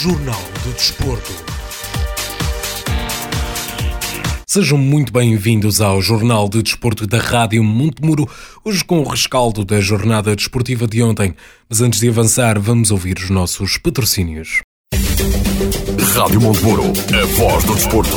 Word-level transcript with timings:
Jornal 0.00 0.40
do 0.62 0.72
Desporto. 0.74 1.32
Sejam 4.46 4.78
muito 4.78 5.12
bem-vindos 5.12 5.80
ao 5.80 6.00
Jornal 6.00 6.48
de 6.48 6.62
Desporto 6.62 7.04
da 7.04 7.18
Rádio 7.18 7.64
Montemuro, 7.64 8.28
hoje 8.64 8.84
com 8.84 9.00
o 9.00 9.08
rescaldo 9.08 9.64
da 9.64 9.80
jornada 9.80 10.36
desportiva 10.36 10.86
de 10.86 11.02
ontem. 11.02 11.34
Mas 11.68 11.80
antes 11.80 11.98
de 11.98 12.08
avançar, 12.08 12.60
vamos 12.60 12.92
ouvir 12.92 13.18
os 13.18 13.28
nossos 13.28 13.76
patrocínios. 13.76 14.60
Rádio 16.14 16.42
Montemuro, 16.42 16.84
a 16.84 17.26
voz 17.34 17.64
do 17.64 17.74
desporto. 17.74 18.16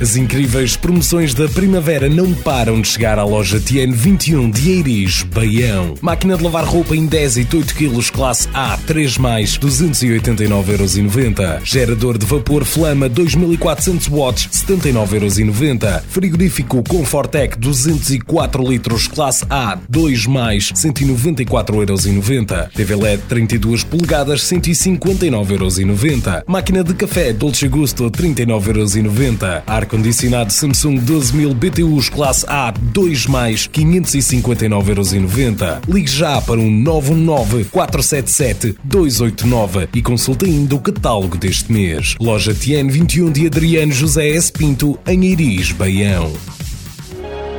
As 0.00 0.14
incríveis 0.14 0.76
promoções 0.76 1.34
da 1.34 1.48
primavera 1.48 2.08
não 2.08 2.32
param 2.32 2.80
de 2.80 2.86
chegar 2.86 3.18
à 3.18 3.24
loja 3.24 3.58
TN21 3.58 4.52
de 4.52 4.70
Eiris, 4.70 5.24
Baião. 5.24 5.94
Máquina 6.00 6.36
de 6.36 6.44
lavar 6.44 6.64
roupa 6.64 6.94
em 6.94 7.04
10 7.04 7.38
e 7.38 7.40
8 7.40 7.74
kg 7.74 8.12
classe 8.12 8.48
A, 8.54 8.78
3 8.86 9.18
mais, 9.18 9.58
289,90€. 9.58 11.64
Gerador 11.64 12.16
de 12.16 12.24
vapor 12.24 12.64
Flama 12.64 13.08
2400 13.08 14.08
watts, 14.08 14.48
79,90€. 14.52 16.02
Frigorífico 16.08 16.80
Confortec 16.88 17.58
204 17.58 18.70
litros 18.70 19.08
classe 19.08 19.44
A, 19.50 19.76
2 19.88 20.26
mais, 20.26 20.72
194,90€. 20.74 22.70
TV 22.70 22.94
LED 22.94 23.22
32 23.28 23.82
polegadas, 23.82 24.42
159,90€. 24.42 26.44
Máquina 26.46 26.84
de 26.84 26.94
café 26.94 27.32
Dolce 27.32 27.66
Gusto 27.66 28.08
39,90€. 28.12 29.62
Ar 29.66 29.87
ar-condicionado 29.88 30.52
Samsung 30.52 30.98
12000 30.98 31.54
BTUs 31.54 32.10
classe 32.10 32.44
A 32.46 32.70
2 32.70 33.26
mais 33.26 33.66
559,90€. 33.66 35.80
Ligue 35.88 36.10
já 36.10 36.42
para 36.42 36.60
um 36.60 36.70
919 36.70 37.64
477 37.64 38.76
289 38.84 39.88
e 39.94 40.02
consulte 40.02 40.44
ainda 40.44 40.74
o 40.74 40.80
catálogo 40.80 41.38
deste 41.38 41.72
mês. 41.72 42.16
Loja 42.20 42.54
TN 42.54 42.90
21 42.90 43.32
de 43.32 43.46
Adriano 43.46 43.92
José 43.92 44.28
S. 44.28 44.52
Pinto, 44.52 44.98
em 45.06 45.24
Iris, 45.24 45.72
Baião. 45.72 46.34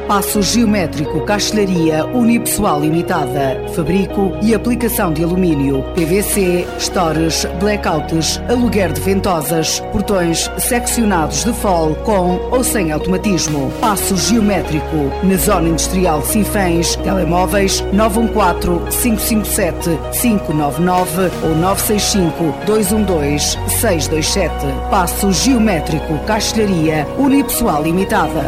Passo 0.10 0.42
geométrico, 0.42 1.22
castelharia 1.22 2.04
unipessoal 2.04 2.82
limitada, 2.82 3.64
fabrico 3.76 4.36
e 4.42 4.56
aplicação 4.56 5.14
de 5.14 5.24
alumínio, 5.24 5.84
PVC, 5.94 6.66
stores, 6.80 7.46
blackouts, 7.60 8.42
aluguer 8.50 8.92
de 8.92 9.00
ventosas, 9.02 9.80
portões 9.92 10.50
seccionados 10.58 11.44
de 11.44 11.54
fol 11.54 11.94
com 11.98 12.40
ou 12.50 12.64
sem 12.64 12.92
automatismo. 12.92 13.72
Passo 13.80 14.18
geométrico, 14.18 15.12
na 15.22 15.38
zona 15.38 15.70
industrial 15.70 16.24
Sinfãs, 16.24 16.96
telemóveis 16.96 17.82
914 17.94 18.90
557 19.04 19.90
599 20.20 21.30
ou 21.44 21.56
965 21.56 22.66
212 22.66 23.60
627. 23.80 24.56
Passo 24.90 25.32
geométrico, 25.32 26.18
castelharia 26.26 27.06
unipessoal 27.20 27.84
limitada. 27.84 28.48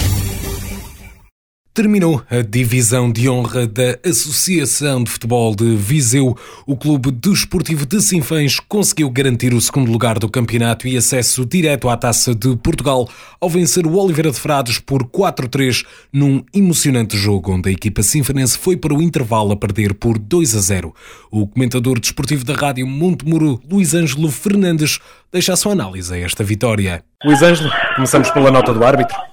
Terminou 1.73 2.21
a 2.29 2.41
divisão 2.41 3.09
de 3.09 3.29
honra 3.29 3.65
da 3.65 3.97
Associação 4.05 5.05
de 5.05 5.09
Futebol 5.09 5.55
de 5.55 5.73
Viseu. 5.77 6.37
O 6.67 6.75
Clube 6.75 7.11
Desportivo 7.11 7.85
de 7.85 8.01
Sinfãs 8.01 8.59
conseguiu 8.59 9.09
garantir 9.09 9.53
o 9.53 9.61
segundo 9.61 9.89
lugar 9.89 10.19
do 10.19 10.27
campeonato 10.27 10.85
e 10.85 10.97
acesso 10.97 11.45
direto 11.45 11.87
à 11.87 11.95
Taça 11.95 12.35
de 12.35 12.57
Portugal 12.57 13.07
ao 13.39 13.49
vencer 13.49 13.87
o 13.87 13.95
Oliveira 13.95 14.31
de 14.31 14.37
Frades 14.37 14.79
por 14.79 15.05
4-3 15.05 15.85
num 16.11 16.43
emocionante 16.53 17.15
jogo 17.15 17.53
onde 17.53 17.69
a 17.69 17.71
equipa 17.71 18.03
sinfanense 18.03 18.57
foi 18.57 18.75
para 18.75 18.93
o 18.93 19.01
intervalo 19.01 19.53
a 19.53 19.55
perder 19.55 19.93
por 19.93 20.19
2 20.19 20.55
a 20.57 20.59
0. 20.59 20.93
O 21.31 21.47
comentador 21.47 22.01
desportivo 22.01 22.43
da 22.43 22.53
Rádio 22.53 22.85
Montemuro, 22.85 23.61
Luís 23.71 23.93
Ângelo 23.93 24.29
Fernandes, 24.29 24.99
deixa 25.31 25.53
a 25.53 25.55
sua 25.55 25.71
análise 25.71 26.13
a 26.13 26.17
esta 26.17 26.43
vitória. 26.43 27.01
Luís 27.23 27.41
Ângelo, 27.41 27.71
começamos 27.95 28.29
pela 28.31 28.51
nota 28.51 28.73
do 28.73 28.83
árbitro. 28.83 29.30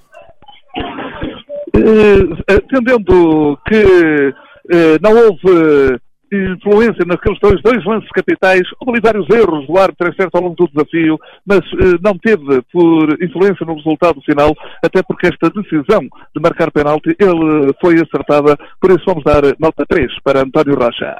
Uh, 1.78 2.36
entendendo 2.50 3.58
que 3.66 3.84
uh, 3.84 4.98
não 5.00 5.12
houve 5.16 5.98
influência 6.30 7.04
naqueles 7.06 7.38
dois, 7.40 7.84
lances 7.84 8.10
capitais, 8.10 8.62
houve 8.80 9.00
vários 9.00 9.28
erros 9.30 9.66
do 9.66 9.78
árbitro, 9.78 10.08
é 10.08 10.12
certo, 10.14 10.34
ao 10.34 10.42
longo 10.42 10.56
do 10.56 10.68
desafio, 10.68 11.18
mas 11.46 11.60
uh, 11.72 11.98
não 12.02 12.18
teve 12.18 12.62
por 12.72 13.22
influência 13.22 13.64
no 13.64 13.74
resultado 13.74 14.20
final, 14.22 14.54
até 14.84 15.02
porque 15.02 15.28
esta 15.28 15.50
decisão 15.50 16.02
de 16.02 16.42
marcar 16.42 16.70
penalti, 16.70 17.16
ele 17.18 17.72
foi 17.80 17.94
acertada, 17.94 18.58
por 18.80 18.90
isso 18.90 19.04
vamos 19.06 19.24
dar 19.24 19.42
nota 19.58 19.86
3 19.86 20.20
para 20.22 20.42
António 20.42 20.74
Rocha. 20.74 21.16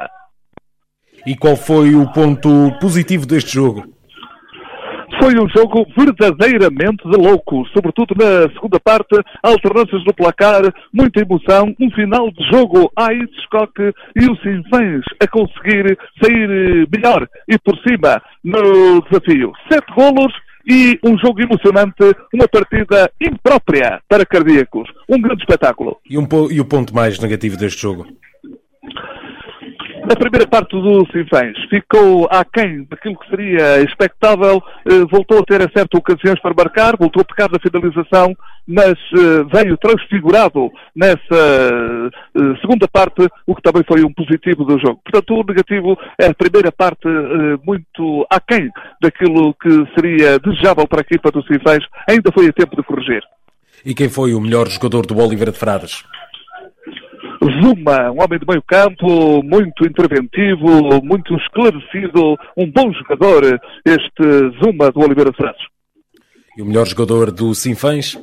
E 1.27 1.35
qual 1.37 1.57
foi 1.57 1.95
o 1.95 2.11
ponto 2.13 2.49
positivo 2.81 3.27
deste 3.27 3.55
jogo? 3.55 3.98
Foi 5.21 5.35
um 5.35 5.49
jogo 5.49 5.85
verdadeiramente 5.97 7.09
de 7.09 7.17
louco, 7.17 7.67
sobretudo 7.75 8.15
na 8.17 8.53
segunda 8.53 8.79
parte, 8.79 9.17
alternâncias 9.43 10.05
no 10.05 10.15
placar, 10.15 10.63
muita 10.93 11.21
emoção, 11.21 11.75
um 11.81 11.91
final 11.91 12.31
de 12.31 12.45
jogo 12.49 12.91
a 12.97 13.13
Hitchcock 13.13 13.73
e 14.15 14.31
o 14.31 14.37
Sinfãs 14.37 15.05
a 15.21 15.27
conseguir 15.27 15.99
sair 16.23 16.89
melhor 16.95 17.29
e 17.49 17.59
por 17.59 17.77
cima 17.79 18.23
no 18.45 19.03
desafio. 19.03 19.53
Sete 19.69 19.93
golos 19.93 20.33
e 20.69 20.99
um 21.03 21.19
jogo 21.19 21.41
emocionante, 21.41 22.15
uma 22.33 22.47
partida 22.47 23.11
imprópria 23.21 24.01
para 24.09 24.25
cardíacos. 24.25 24.89
Um 25.09 25.21
grande 25.21 25.41
espetáculo. 25.41 25.97
E, 26.09 26.17
um, 26.17 26.29
e 26.51 26.61
o 26.61 26.65
ponto 26.65 26.95
mais 26.95 27.19
negativo 27.19 27.57
deste 27.57 27.83
jogo? 27.83 28.07
Na 30.09 30.17
primeira 30.17 30.47
parte 30.49 30.71
do 30.71 31.07
Sinfãs 31.13 31.55
ficou 31.69 32.27
aquém 32.31 32.83
daquilo 32.85 33.19
que 33.19 33.29
seria 33.29 33.83
expectável, 33.83 34.63
eh, 34.87 35.05
voltou 35.11 35.39
a 35.39 35.43
ter 35.43 35.61
certas 35.71 36.01
ocasiões 36.01 36.41
para 36.41 36.55
marcar, 36.57 36.97
voltou 36.97 37.21
a 37.21 37.25
pecar 37.27 37.51
na 37.53 37.59
finalização, 37.59 38.35
mas 38.67 38.95
eh, 38.95 39.45
veio 39.53 39.77
transfigurado 39.77 40.73
nessa 40.97 41.21
eh, 41.31 42.57
segunda 42.63 42.89
parte, 42.89 43.29
o 43.47 43.55
que 43.55 43.61
também 43.61 43.85
foi 43.87 44.03
um 44.03 44.11
positivo 44.11 44.65
do 44.65 44.79
jogo. 44.79 44.99
Portanto, 45.05 45.35
o 45.35 45.45
negativo 45.45 45.99
é 46.19 46.29
a 46.29 46.35
primeira 46.35 46.73
parte 46.73 47.07
muito 47.63 48.27
aquém 48.31 48.71
daquilo 49.03 49.53
que 49.53 49.69
seria 49.95 50.39
desejável 50.39 50.89
para 50.89 51.01
a 51.01 51.07
equipa 51.07 51.31
do 51.31 51.43
Sinfãs, 51.43 51.85
ainda 52.09 52.33
foi 52.33 52.49
a 52.49 52.53
tempo 52.55 52.75
de 52.75 52.83
corrigir. 52.83 53.23
E 53.85 53.95
quem 53.95 54.09
foi 54.09 54.33
o 54.33 54.41
melhor 54.41 54.69
jogador 54.69 55.05
do 55.05 55.19
Oliveira 55.19 55.53
de 55.53 55.59
Frades? 55.59 56.03
Zuma, 57.61 58.11
um 58.11 58.23
homem 58.23 58.39
de 58.39 58.47
meio 58.47 58.63
campo, 58.63 59.43
muito 59.43 59.87
interventivo, 59.87 61.03
muito 61.03 61.35
esclarecido, 61.37 62.37
um 62.57 62.71
bom 62.71 62.93
jogador, 62.93 63.61
este 63.85 64.23
Zuma 64.63 64.91
do 64.91 65.01
Oliveira 65.01 65.33
Santos. 65.37 65.67
E 66.57 66.63
o 66.63 66.67
melhor 66.67 66.87
jogador 66.87 67.31
do 67.31 67.55
Sinfãs? 67.55 68.19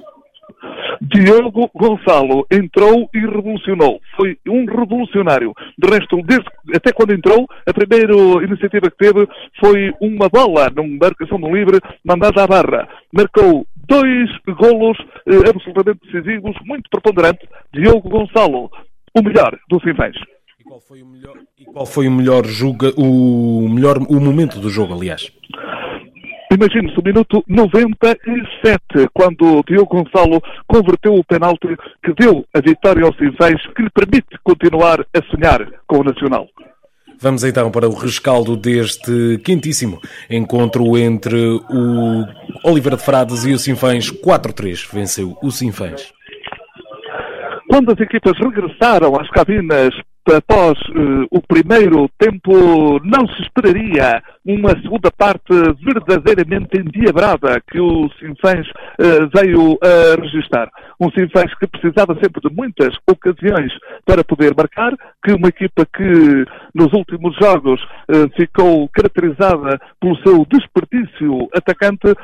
Diogo 1.01 1.69
Gonçalo 1.75 2.45
entrou 2.51 3.09
e 3.13 3.19
revolucionou. 3.19 3.99
Foi 4.15 4.37
um 4.47 4.65
revolucionário. 4.65 5.53
De 5.77 5.89
resto, 5.89 6.17
desde, 6.23 6.45
até 6.73 6.91
quando 6.91 7.13
entrou, 7.13 7.47
a 7.65 7.73
primeira 7.73 8.13
iniciativa 8.43 8.89
que 8.89 8.97
teve 8.97 9.27
foi 9.59 9.93
uma 10.01 10.29
bola 10.29 10.69
numa 10.75 10.97
marcação 11.01 11.37
no 11.37 11.55
livre 11.55 11.79
mandada 12.03 12.43
à 12.43 12.47
barra. 12.47 12.87
Marcou 13.13 13.65
dois 13.87 14.29
golos 14.47 14.97
eh, 15.27 15.49
absolutamente 15.49 15.99
decisivos, 16.11 16.55
muito 16.65 16.89
preponderante. 16.89 17.47
Diogo 17.73 18.09
Gonçalo, 18.09 18.71
o 19.15 19.23
melhor 19.23 19.57
do 19.69 19.79
Sinfãs. 19.79 20.15
E 20.59 20.63
qual 20.63 20.79
foi 20.79 21.01
o 21.01 21.05
melhor, 21.05 21.37
e 21.57 21.65
qual 21.65 21.85
foi 21.85 22.07
o 22.07 22.11
melhor, 22.11 22.45
jogo, 22.45 22.87
o 22.97 23.69
melhor 23.69 23.97
o 23.97 24.19
momento 24.19 24.59
do 24.59 24.69
jogo, 24.69 24.93
aliás? 24.93 25.31
Imagine-se 26.51 26.99
o 26.99 27.03
minuto 27.03 27.43
97, 27.47 29.09
quando 29.13 29.63
Diogo 29.67 30.03
Gonçalo 30.03 30.41
converteu 30.67 31.15
o 31.15 31.23
penalti 31.23 31.75
que 32.03 32.13
deu 32.13 32.45
a 32.53 32.61
vitória 32.61 33.03
aos 33.03 33.17
Sinfãs, 33.17 33.61
que 33.75 33.81
lhe 33.81 33.89
permite 33.89 34.37
continuar 34.43 35.01
a 35.01 35.21
sonhar 35.31 35.67
com 35.87 35.99
o 35.99 36.03
Nacional. 36.03 36.47
Vamos 37.19 37.43
então 37.43 37.71
para 37.71 37.87
o 37.87 37.93
rescaldo 37.93 38.55
deste 38.55 39.39
quentíssimo 39.43 39.99
encontro 40.29 40.97
entre 40.97 41.37
o 41.69 42.25
Oliveira 42.63 42.97
de 42.97 43.03
Frades 43.03 43.45
e 43.45 43.53
o 43.53 43.59
Sinfãs. 43.59 44.11
4-3 44.11 44.93
venceu 44.93 45.35
o 45.41 45.49
Sinfãs. 45.49 46.13
Quando 47.75 47.91
as 47.91 47.99
equipas 47.99 48.39
regressaram 48.39 49.19
às 49.19 49.29
cabinas 49.31 49.89
após 50.33 50.79
uh, 50.91 51.27
o 51.29 51.41
primeiro 51.41 52.09
tempo, 52.17 53.01
não 53.03 53.27
se 53.27 53.41
esperaria 53.41 54.23
uma 54.45 54.69
segunda 54.81 55.11
parte 55.11 55.51
verdadeiramente 55.83 56.79
endiabrada 56.79 57.61
que 57.69 57.77
o 57.77 58.09
Sinfãs 58.17 58.65
uh, 58.65 59.29
veio 59.35 59.77
a 59.83 60.21
registrar. 60.21 60.69
Um 61.01 61.11
Sinfãs 61.11 61.53
que 61.59 61.67
precisava 61.67 62.17
sempre 62.23 62.49
de 62.49 62.55
muitas 62.55 62.95
ocasiões 63.11 63.73
para 64.05 64.23
poder 64.23 64.55
marcar, 64.55 64.93
que 65.21 65.33
uma 65.33 65.49
equipa 65.49 65.85
que 65.85 66.45
nos 66.73 66.93
últimos 66.93 67.35
jogos 67.35 67.83
uh, 67.83 68.29
ficou 68.37 68.87
caracterizada 68.87 69.81
pelo 69.99 70.15
seu 70.23 70.45
desperdício 70.49 71.49
atacante, 71.53 72.15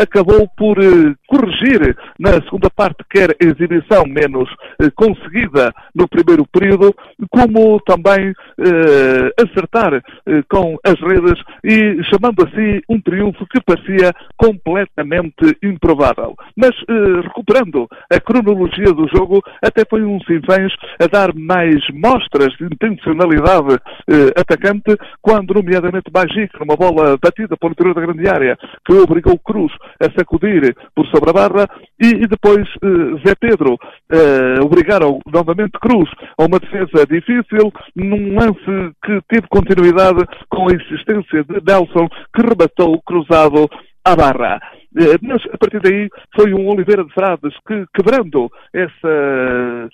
acabou 0.00 0.48
por 0.56 0.78
eh, 0.78 1.14
corrigir 1.30 1.96
na 2.18 2.32
segunda 2.42 2.68
parte, 2.68 3.04
quer 3.08 3.30
a 3.30 3.44
exibição 3.44 4.04
menos 4.04 4.50
eh, 4.80 4.90
conseguida 4.96 5.72
no 5.94 6.08
primeiro 6.08 6.44
período, 6.46 6.92
como 7.30 7.80
também 7.80 8.34
eh, 8.58 9.32
acertar 9.40 9.94
eh, 9.94 10.02
com 10.48 10.76
as 10.84 10.98
redes 11.00 11.40
e 11.62 12.02
chamando 12.10 12.44
assim 12.44 12.80
um 12.88 13.00
triunfo 13.00 13.46
que 13.46 13.60
parecia 13.60 14.12
completamente 14.36 15.56
improvável. 15.62 16.34
Mas 16.56 16.72
eh, 16.88 17.20
recuperando 17.22 17.88
a 18.12 18.20
cronologia 18.20 18.92
do 18.92 19.08
jogo, 19.08 19.40
até 19.62 19.84
foi 19.88 20.02
um 20.02 20.18
Sinfãs 20.22 20.72
a 21.00 21.06
dar 21.06 21.32
mais 21.34 21.80
mostras 21.94 22.52
de 22.56 22.64
intencionalidade 22.64 23.78
eh, 24.08 24.32
atacante, 24.36 24.96
quando 25.22 25.54
nomeadamente 25.54 26.10
Magic, 26.12 26.58
numa 26.58 26.76
bola 26.76 27.16
batida 27.22 27.56
por 27.56 27.70
interior 27.70 27.94
da 27.94 28.00
grande 28.00 28.28
área, 28.28 28.58
que 28.84 28.92
obrigou 28.94 29.38
Cruz 29.38 29.72
a 30.00 30.10
sacudir 30.18 30.74
por 30.94 31.06
sobre 31.20 31.30
a 31.30 31.32
barra 31.32 31.68
e, 32.00 32.06
e 32.06 32.26
depois 32.26 32.66
eh, 32.82 33.28
Zé 33.28 33.34
Pedro 33.38 33.76
eh, 34.10 34.60
obrigaram 34.62 35.20
novamente 35.26 35.78
Cruz 35.78 36.08
a 36.38 36.44
uma 36.44 36.58
defesa 36.58 37.06
difícil 37.06 37.70
num 37.94 38.34
lance 38.34 38.94
que 39.04 39.20
teve 39.28 39.46
continuidade 39.48 40.24
com 40.48 40.68
a 40.68 40.74
insistência 40.74 41.44
de 41.44 41.60
Nelson 41.66 42.08
que 42.34 42.42
rebatou 42.42 43.00
cruzado 43.02 43.68
à 44.04 44.16
barra. 44.16 44.60
Eh, 44.96 45.18
mas 45.22 45.42
a 45.52 45.58
partir 45.58 45.80
daí 45.80 46.08
foi 46.34 46.54
um 46.54 46.68
Oliveira 46.68 47.04
de 47.04 47.12
Frades 47.12 47.54
que, 47.66 47.84
quebrando 47.94 48.50
essa 48.72 49.90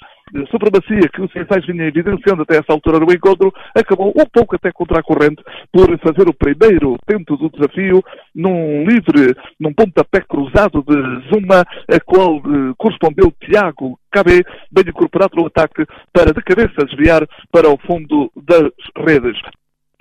supremacia 0.50 1.08
que 1.12 1.23
o 1.23 1.28
Sinfãs 1.31 1.64
vinha 1.67 1.87
evidenciando 1.87 2.43
até 2.43 2.58
essa 2.58 2.73
altura 2.73 2.99
do 2.99 3.12
encontro, 3.12 3.52
acabou 3.75 4.08
um 4.08 4.26
pouco 4.32 4.56
até 4.56 4.73
contra 4.73 5.00
a 5.00 5.02
corrente 5.02 5.43
por 5.73 5.87
fazer 5.99 6.28
o 6.28 6.34
primeiro 6.34 6.96
tento 7.06 7.37
do 7.37 7.50
desafio 7.50 8.02
num 8.34 8.84
livre, 8.84 9.34
num 9.58 9.73
pontapé 9.73 10.20
cruzado 10.23 10.82
de 10.82 11.28
Zuma, 11.28 11.61
a 11.61 12.00
qual 12.05 12.37
eh, 12.37 12.75
correspondeu 12.76 13.32
Tiago 13.40 13.99
KB, 14.11 14.44
bem 14.70 14.84
incorporado 14.88 15.37
no 15.37 15.46
ataque, 15.46 15.84
para 16.12 16.32
de 16.32 16.43
cabeça 16.43 16.87
desviar 16.87 17.26
para 17.52 17.69
o 17.69 17.79
fundo 17.79 18.31
das 18.37 18.72
redes. 18.96 19.38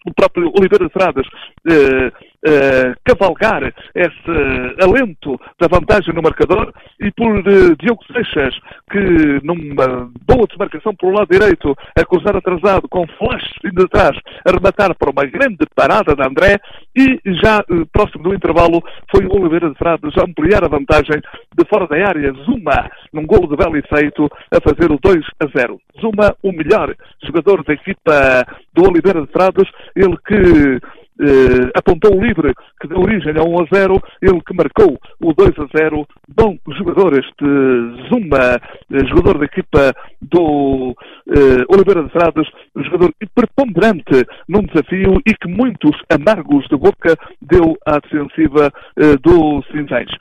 O 0.07 0.13
próprio 0.13 0.51
Oliveira 0.57 0.88
Fradas 0.89 1.25
eh, 1.68 2.12
eh, 2.45 2.94
cavalgar 3.03 3.74
esse 3.95 4.81
alento 4.81 5.39
da 5.59 5.68
vantagem 5.68 6.13
no 6.13 6.21
marcador 6.21 6.71
e 7.00 7.12
por 7.12 7.39
eh, 7.39 7.75
Diogo 7.80 8.03
Seixas, 8.13 8.56
que 8.92 9.39
numa 9.44 10.12
boa 10.27 10.45
desmarcação 10.47 10.95
pelo 10.95 11.13
lado 11.13 11.27
direito, 11.30 11.75
a 11.97 12.06
cruzar 12.06 12.36
atrasado, 12.36 12.88
com 12.88 13.07
flash 13.18 13.50
de 13.63 13.88
trás, 13.88 14.15
a 14.45 14.51
rematar 14.51 14.95
para 14.95 15.09
uma 15.09 15.25
grande 15.25 15.65
parada 15.75 16.15
de 16.15 16.21
André 16.21 16.59
e 16.95 17.19
já 17.42 17.59
eh, 17.59 17.86
próximo 17.92 18.24
do 18.24 18.36
intervalo 18.36 18.83
foi 19.09 19.25
o 19.25 19.36
Oliveira 19.36 19.69
de 19.69 19.77
Frades 19.77 20.15
a 20.18 20.24
ampliar 20.24 20.63
a 20.63 20.69
vantagem 20.69 21.19
de 21.57 21.65
fora 21.68 21.88
da 21.88 21.95
área. 22.07 22.31
Zuma, 22.45 22.89
num 23.12 23.25
golo 23.25 23.47
de 23.47 23.56
belo 23.56 23.75
efeito, 23.75 24.30
a 24.51 24.62
fazer 24.62 24.92
o 24.92 25.00
2 25.01 25.25
a 25.39 25.47
0. 25.57 25.81
Zuma, 26.00 26.36
o 26.44 26.51
melhor 26.51 26.95
jogador 27.24 27.63
da 27.63 27.74
equipa 27.74 28.45
do 28.74 28.88
Oliveira 28.88 29.21
de 29.21 29.31
Frades, 29.31 29.68
ele 29.95 30.15
que 30.27 30.80
eh, 31.20 31.72
apontou 31.76 32.16
o 32.16 32.24
livre 32.24 32.54
que 32.80 32.88
deu 32.88 33.00
origem 33.00 33.34
a 33.38 33.44
1 33.44 33.62
a 33.62 33.68
0, 33.74 34.02
ele 34.22 34.42
que 34.42 34.54
marcou 34.54 34.98
o 35.22 35.34
2 35.34 35.52
a 35.60 35.78
0. 35.78 36.08
Bom 36.36 36.58
jogador 36.78 37.14
este 37.18 37.46
Zuma, 38.10 38.60
eh, 38.92 39.06
jogador 39.08 39.38
da 39.38 39.46
equipa 39.46 39.94
do 40.22 40.96
eh, 41.30 41.66
Oliveira 41.70 42.04
de 42.04 42.10
Frades, 42.10 42.48
jogador 42.76 43.14
preponderante 43.34 44.26
num 44.48 44.64
desafio 44.64 45.22
e 45.26 45.34
que 45.34 45.48
muitos 45.48 45.96
amargos 46.10 46.68
de 46.68 46.78
boca 46.78 47.16
deu 47.42 47.78
à 47.86 48.00
defensiva 48.00 48.72
eh, 48.98 49.16
do 49.22 49.64
Cinzães. 49.72 50.12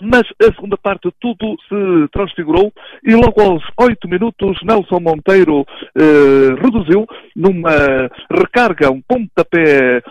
Mas 0.00 0.22
a 0.42 0.52
segunda 0.54 0.76
parte 0.76 1.10
tudo 1.20 1.56
se 1.68 2.08
transfigurou 2.12 2.72
e 3.02 3.14
logo 3.14 3.40
aos 3.40 3.62
oito 3.80 4.08
minutos 4.08 4.56
Nelson 4.62 5.00
Monteiro 5.00 5.66
eh, 5.96 6.54
reduziu 6.60 7.06
numa 7.36 8.08
recarga, 8.30 8.90
um 8.90 9.00
pontapé 9.02 9.98
eh, 9.98 10.02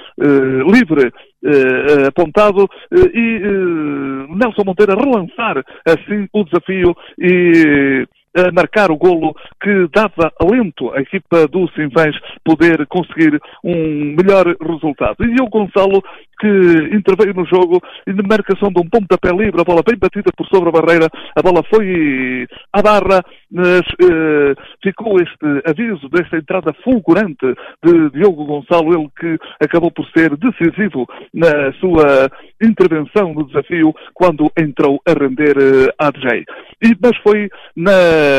livre 0.71 1.11
eh, 1.43 2.07
apontado 2.07 2.69
eh, 2.91 3.11
e 3.13 3.35
eh, 3.37 4.35
Nelson 4.35 4.63
Monteiro 4.65 4.93
a 4.93 4.95
relançar 4.95 5.63
assim 5.85 6.27
o 6.31 6.43
desafio 6.43 6.95
e 7.19 8.07
a 8.35 8.51
marcar 8.51 8.91
o 8.91 8.97
golo 8.97 9.35
que 9.61 9.87
dava 9.93 10.31
alento 10.39 10.91
à 10.91 11.01
equipa 11.01 11.47
do 11.47 11.67
Sinfãs 11.73 12.15
poder 12.43 12.85
conseguir 12.87 13.39
um 13.63 14.15
melhor 14.15 14.55
resultado. 14.59 15.23
E 15.23 15.41
o 15.41 15.49
Gonçalo 15.49 16.03
que 16.39 16.95
interveio 16.95 17.33
no 17.33 17.45
jogo 17.45 17.81
e 18.07 18.13
na 18.13 18.23
marcação 18.23 18.69
de 18.69 18.81
um 18.81 18.89
pontapé 18.89 19.29
livre, 19.31 19.61
a 19.61 19.63
bola 19.63 19.83
bem 19.85 19.97
batida 19.97 20.31
por 20.35 20.47
sobre 20.47 20.69
a 20.69 20.71
barreira, 20.71 21.09
a 21.35 21.41
bola 21.41 21.63
foi 21.73 22.47
à 22.71 22.81
barra, 22.81 23.23
mas 23.51 23.81
eh, 24.01 24.55
ficou 24.81 25.17
este 25.17 25.69
aviso 25.69 26.09
desta 26.09 26.37
entrada 26.37 26.73
fulgurante 26.83 27.45
de 27.83 28.09
Diogo 28.11 28.45
Gonçalo, 28.45 28.93
ele 28.93 29.09
que 29.19 29.37
acabou 29.63 29.91
por 29.91 30.05
ser 30.09 30.35
decisivo 30.37 31.07
na 31.33 31.71
sua 31.79 32.29
intervenção 32.61 33.33
no 33.33 33.45
desafio 33.45 33.93
quando 34.13 34.51
entrou 34.57 35.01
a 35.05 35.13
render 35.13 35.55
eh, 35.57 35.93
a 35.99 36.11
DJ. 36.11 36.45
E, 36.83 36.95
mas 37.01 37.17
foi 37.17 37.49
na 37.75 37.91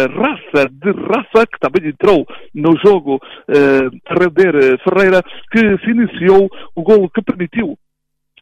raça 0.07 0.69
de 0.71 0.91
Rafa, 0.91 1.47
que 1.47 1.59
também 1.61 1.91
entrou 1.91 2.27
no 2.55 2.77
jogo 2.85 3.21
eh, 3.49 3.89
a 4.07 4.15
render 4.15 4.55
eh, 4.57 4.79
Ferreira, 4.79 5.23
que 5.51 5.79
se 5.85 5.91
iniciou 5.91 6.51
o 6.75 6.83
gol 6.83 7.09
que 7.11 7.23
permitiu 7.23 7.79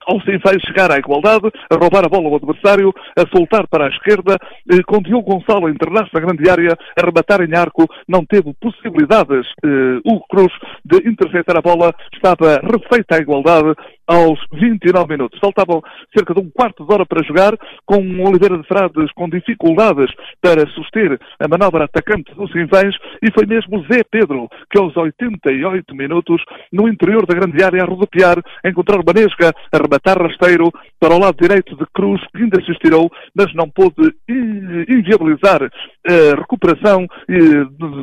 ao 0.07 0.21
Sinfãs 0.23 0.63
chegar 0.67 0.91
à 0.91 0.99
igualdade, 0.99 1.51
a 1.71 1.77
roubar 1.77 2.05
a 2.05 2.09
bola 2.09 2.29
ao 2.29 2.37
adversário, 2.37 2.93
a 3.19 3.37
soltar 3.37 3.67
para 3.69 3.87
a 3.87 3.89
esquerda, 3.89 4.37
eh, 4.71 4.83
com 4.87 5.03
Diogo 5.03 5.35
Gonçalo 5.35 5.67
a 5.67 5.71
internar 5.71 6.09
na 6.13 6.21
grande 6.21 6.49
área, 6.49 6.77
a 6.99 7.05
rematar 7.05 7.41
em 7.43 7.55
arco, 7.55 7.87
não 8.09 8.25
teve 8.25 8.53
possibilidades 8.61 9.47
eh, 9.65 10.01
o 10.05 10.21
Cruz 10.29 10.53
de 10.85 11.09
interceptar 11.09 11.57
a 11.57 11.63
bola, 11.63 11.95
estava 12.13 12.61
refeita 12.63 13.17
a 13.17 13.19
igualdade 13.19 13.75
aos 14.13 14.39
29 14.53 15.09
minutos. 15.09 15.41
Faltavam 15.41 15.83
cerca 16.15 16.35
de 16.35 16.41
um 16.41 16.51
quarto 16.51 16.85
de 16.85 16.93
hora 16.93 17.07
para 17.07 17.25
jogar, 17.25 17.57
com 17.87 17.97
Oliveira 18.23 18.59
de 18.59 18.69
Frades 18.69 19.11
com 19.15 19.27
dificuldades 19.29 20.13
para 20.41 20.69
suster 20.69 21.19
a 21.41 21.49
manobra 21.49 21.85
atacante 21.85 22.35
dos 22.35 22.53
Sinfãs, 22.53 22.95
e 23.23 23.33
foi 23.33 23.47
mesmo 23.47 23.83
Zé 23.91 24.03
Pedro 24.05 24.49
que 24.71 24.79
aos 24.79 24.95
88 24.95 25.95
minutos, 25.95 26.43
no 26.71 26.89
interior 26.89 27.25
da 27.25 27.35
grande 27.35 27.65
área, 27.65 27.83
a 27.83 27.87
rodopiar, 27.87 28.37
a 28.63 28.69
encontrar 28.69 29.03
Banesca, 29.03 29.55
a 29.73 29.77
rematar 29.79 30.21
rasteiro 30.21 30.71
para 31.01 31.15
o 31.15 31.19
lado 31.19 31.37
direito 31.41 31.75
de 31.75 31.87
Cruz, 31.95 32.21
que 32.33 32.43
ainda 32.43 32.63
se 32.63 32.71
estirou, 32.71 33.11
mas 33.35 33.55
não 33.55 33.69
pôde 33.71 34.15
inviabilizar 34.29 35.63
a 35.63 36.37
recuperação 36.37 37.07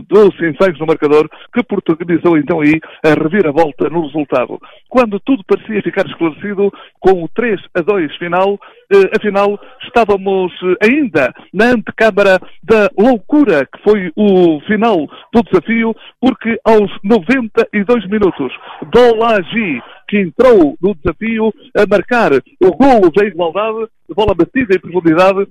dos 0.08 0.36
Sinfãs 0.38 0.80
no 0.80 0.88
marcador, 0.88 1.30
que 1.54 1.64
protagonizou 1.64 2.38
então 2.38 2.62
aí 2.62 2.80
a 3.06 3.10
reviravolta 3.10 3.90
no 3.90 4.06
resultado. 4.08 4.58
Quando 4.88 5.20
tudo 5.20 5.44
parecia 5.46 5.82
ficar 5.84 5.99
esclarecido 6.08 6.72
com 7.00 7.24
o 7.24 7.28
3 7.30 7.60
a 7.76 7.82
2 7.82 8.16
final, 8.18 8.60
eh, 8.92 9.12
afinal 9.18 9.60
estávamos 9.84 10.52
eh, 10.64 10.88
ainda 10.88 11.34
na 11.54 11.72
antecâmara 11.72 12.40
da 12.64 12.90
loucura 12.98 13.66
que 13.66 13.84
foi 13.84 14.12
o 14.16 14.60
final 14.68 15.08
do 15.34 15.44
desafio, 15.44 15.96
porque 16.20 16.60
aos 16.64 16.92
92 17.04 18.08
minutos, 18.10 18.54
Dolagi, 18.92 19.82
que 20.08 20.20
entrou 20.20 20.76
no 20.82 20.96
desafio 20.96 21.54
a 21.78 21.86
marcar 21.88 22.32
o 22.34 22.72
golo 22.76 23.12
da 23.12 23.26
igualdade, 23.26 23.88
bola 24.16 24.34
batida 24.34 24.76
em 24.76 24.80
profundidade, 24.80 25.48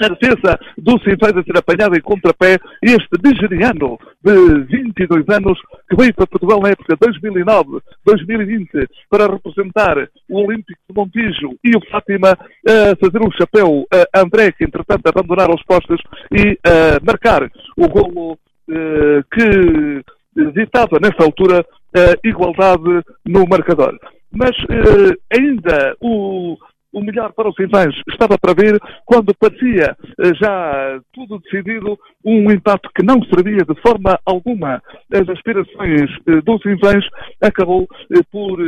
a 0.00 0.08
defesa 0.08 0.58
do 0.76 0.98
Sinfãs 1.00 1.36
a 1.36 1.42
ser 1.42 1.56
apanhada 1.56 1.96
em 1.96 2.00
contrapé, 2.00 2.58
este 2.82 3.08
nigeriano 3.22 3.98
de 4.22 4.60
22 4.64 5.28
anos, 5.28 5.58
que 5.88 5.96
veio 5.96 6.14
para 6.14 6.26
Portugal 6.26 6.60
na 6.60 6.70
época 6.70 6.96
2009-2020 6.96 8.88
para 9.08 9.26
representar 9.26 10.08
o 10.28 10.44
Olímpico 10.44 10.80
de 10.88 10.94
Montijo 10.94 11.56
e 11.62 11.76
o 11.76 11.80
Fátima, 11.90 12.30
a 12.30 12.96
fazer 13.00 13.20
um 13.20 13.30
chapéu 13.32 13.86
a 14.12 14.20
André, 14.20 14.52
que 14.52 14.64
entretanto 14.64 15.06
abandonaram 15.06 15.54
os 15.54 15.62
postos, 15.64 16.00
e 16.32 16.58
a 16.64 16.98
marcar 17.04 17.50
o 17.76 17.88
golo 17.88 18.38
eh, 18.68 19.22
que 19.32 20.04
ditava 20.52 20.98
nessa 21.00 21.22
altura 21.22 21.64
a 21.94 22.28
igualdade 22.28 23.02
no 23.24 23.46
marcador. 23.46 23.98
Mas 24.32 24.50
eh, 24.68 25.38
ainda 25.38 25.96
o 26.00 26.56
o 26.94 27.00
melhor 27.00 27.32
para 27.32 27.48
os 27.48 27.56
Sinfãs 27.56 27.94
estava 28.08 28.38
para 28.38 28.54
ver 28.54 28.80
quando 29.04 29.34
parecia 29.34 29.96
eh, 30.20 30.34
já 30.40 31.00
tudo 31.12 31.40
decidido, 31.40 31.98
um 32.24 32.50
empate 32.50 32.88
que 32.94 33.04
não 33.04 33.20
servia 33.24 33.64
de 33.64 33.80
forma 33.82 34.18
alguma 34.24 34.80
as 35.12 35.28
aspirações 35.28 36.10
eh, 36.26 36.40
dos 36.42 36.62
Sinfãs, 36.62 37.04
acabou 37.42 37.86
eh, 38.12 38.20
por 38.30 38.58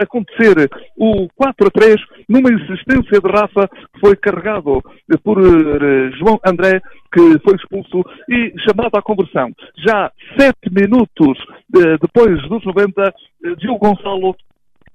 acontecer 0.00 0.70
o 0.96 1.28
4 1.36 1.68
a 1.68 1.70
3 1.70 1.96
numa 2.28 2.50
insistência 2.50 3.20
de 3.20 3.30
Rafa 3.30 3.68
que 3.68 4.00
foi 4.00 4.16
carregado 4.16 4.82
por 5.22 5.38
João 6.18 6.40
André 6.46 6.80
que 7.12 7.38
foi 7.44 7.54
expulso 7.56 8.02
e 8.28 8.52
chamado 8.60 8.96
à 8.96 9.02
conversão. 9.02 9.52
Já 9.86 10.10
sete 10.38 10.72
minutos 10.72 11.38
depois 12.00 12.40
dos 12.48 12.64
90, 12.64 13.14
Diogo 13.58 13.78
Gonçalo 13.78 14.34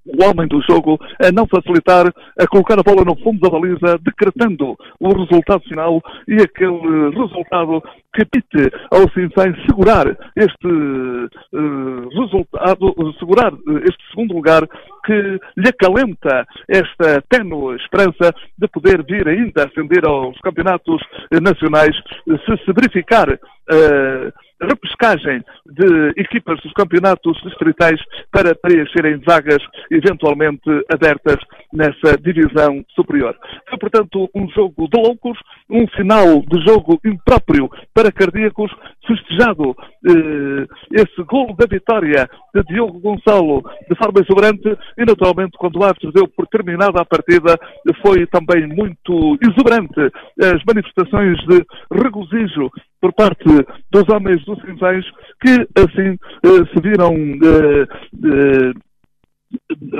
o 0.06 0.24
homem 0.24 0.48
do 0.48 0.62
jogo 0.62 1.00
a 1.22 1.32
não 1.32 1.48
facilitar, 1.48 2.12
a 2.40 2.48
colocar 2.48 2.80
a 2.80 2.84
bola 2.84 3.04
no 3.04 3.16
fundo 3.18 3.40
da 3.40 3.50
baliza, 3.50 4.00
decretando 4.02 4.76
o 5.00 5.10
resultado 5.10 5.62
final 5.64 6.02
e 6.28 6.36
aquele 6.42 7.10
resultado 7.12 7.82
que 8.14 8.26
pite 8.26 8.72
ao 8.92 9.02
Sinfém 9.12 9.54
segurar 9.68 10.08
este 10.36 10.68
uh, 10.68 12.10
resultado, 12.10 13.14
segurar 13.20 13.54
este 13.88 14.10
segundo 14.10 14.34
lugar 14.34 14.68
que 15.10 15.40
lhe 15.58 15.70
acalenta 15.70 16.46
esta 16.68 17.20
ténue 17.28 17.78
esperança 17.78 18.32
de 18.56 18.68
poder 18.68 19.04
vir 19.04 19.28
ainda 19.28 19.66
ascender 19.66 20.06
aos 20.06 20.38
campeonatos 20.42 21.02
nacionais 21.42 21.96
se 22.26 22.58
se 22.64 22.74
verificar 22.74 23.28
uh, 23.34 24.32
repescagem 24.62 25.42
de 25.66 26.10
equipas 26.18 26.60
dos 26.62 26.74
campeonatos 26.74 27.40
distritais 27.44 28.00
para 28.32 28.56
preencherem 28.56 29.18
vagas 29.26 29.64
eventualmente 29.90 30.70
abertas 30.94 31.38
nessa 31.72 32.18
divisão 32.18 32.84
superior. 32.90 33.36
Foi, 33.70 33.78
portanto, 33.78 34.30
um 34.36 34.50
jogo 34.50 34.88
de 34.90 35.02
loucos, 35.02 35.38
um 35.70 35.88
final 35.88 36.42
de 36.42 36.62
jogo 36.66 37.00
impróprio 37.06 37.70
para 37.94 38.12
cardíacos, 38.12 38.72
festejado 39.08 39.76
eh, 40.06 40.68
esse 40.92 41.24
gol 41.24 41.56
da 41.56 41.66
vitória 41.66 42.30
de 42.54 42.64
Diogo 42.64 43.00
Gonçalo 43.00 43.64
de 43.90 43.96
forma 43.96 44.22
exuberante 44.22 44.78
e, 45.00 45.06
naturalmente, 45.06 45.58
quando 45.58 45.78
o 45.78 45.84
árbitro 45.84 46.12
deu 46.12 46.28
por 46.28 46.46
terminada 46.48 47.02
a 47.02 47.06
partida, 47.06 47.58
foi 48.02 48.28
também 48.28 48.68
muito 48.68 49.38
exuberante 49.42 50.12
as 50.42 50.62
manifestações 50.66 51.38
de 51.48 51.66
regozijo 51.92 52.70
por 53.00 53.14
parte 53.14 53.46
dos 53.90 54.04
homens 54.10 54.44
dos 54.46 54.60
Cinzães 54.62 55.06
que 55.42 55.68
assim 55.76 56.18
eh, 56.44 56.66
se 56.74 56.82
viram 56.82 57.14
eh, 57.16 57.88
eh, 58.26 58.74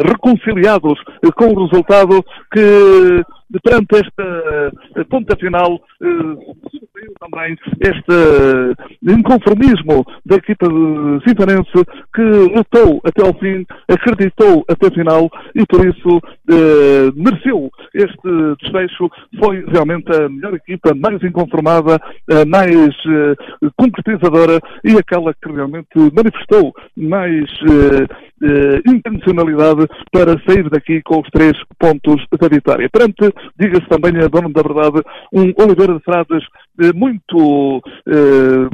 reconciliados 0.06 1.00
com 1.36 1.54
o 1.54 1.66
resultado 1.66 2.24
que 2.52 3.24
perante 3.64 3.96
esta 3.96 5.06
ponta 5.10 5.36
final 5.38 5.82
também 7.20 7.58
este 7.80 9.14
inconformismo 9.14 10.06
da 10.26 10.36
equipa 10.36 10.68
de 10.68 11.28
Sinfanense 11.28 11.86
que 12.14 12.22
lutou 12.22 13.02
até 13.04 13.26
ao 13.26 13.34
fim, 13.40 13.66
acreditou 13.88 14.66
até 14.68 14.88
o 14.88 14.94
final 14.94 15.30
e 15.56 15.66
por 15.66 15.86
isso 15.86 16.22
eh, 16.50 17.12
mereceu 17.16 17.70
este 17.94 18.56
desfecho. 18.62 19.10
Foi 19.40 19.66
realmente 19.68 20.12
a 20.12 20.30
melhor 20.30 20.54
equipa, 20.54 20.94
mais 20.96 21.22
inconformada, 21.24 22.00
mais 22.48 22.96
eh, 23.08 23.36
concretizadora 23.78 24.60
e 24.84 24.98
aquela 24.98 25.34
que 25.34 25.52
realmente 25.52 25.90
manifestou 26.14 26.74
mais 26.96 27.50
eh, 27.70 28.30
eh, 28.42 28.82
intencionalidade 28.88 29.88
para 30.12 30.40
sair 30.46 30.70
daqui 30.70 31.02
com 31.02 31.20
os 31.20 31.30
três 31.30 31.54
pontos 31.78 32.24
da 32.40 32.48
vitória. 32.48 32.90
Perante, 32.90 33.34
diga-se 33.60 33.88
também 33.88 34.16
a 34.22 34.28
dona 34.28 34.50
da 34.50 34.62
verdade, 34.62 35.02
um 35.34 35.54
Oliveira 35.62 35.96
de 35.96 36.04
Frades 36.04 36.44
eh, 36.82 36.94
muito 37.00 37.82
eh, 38.08 38.70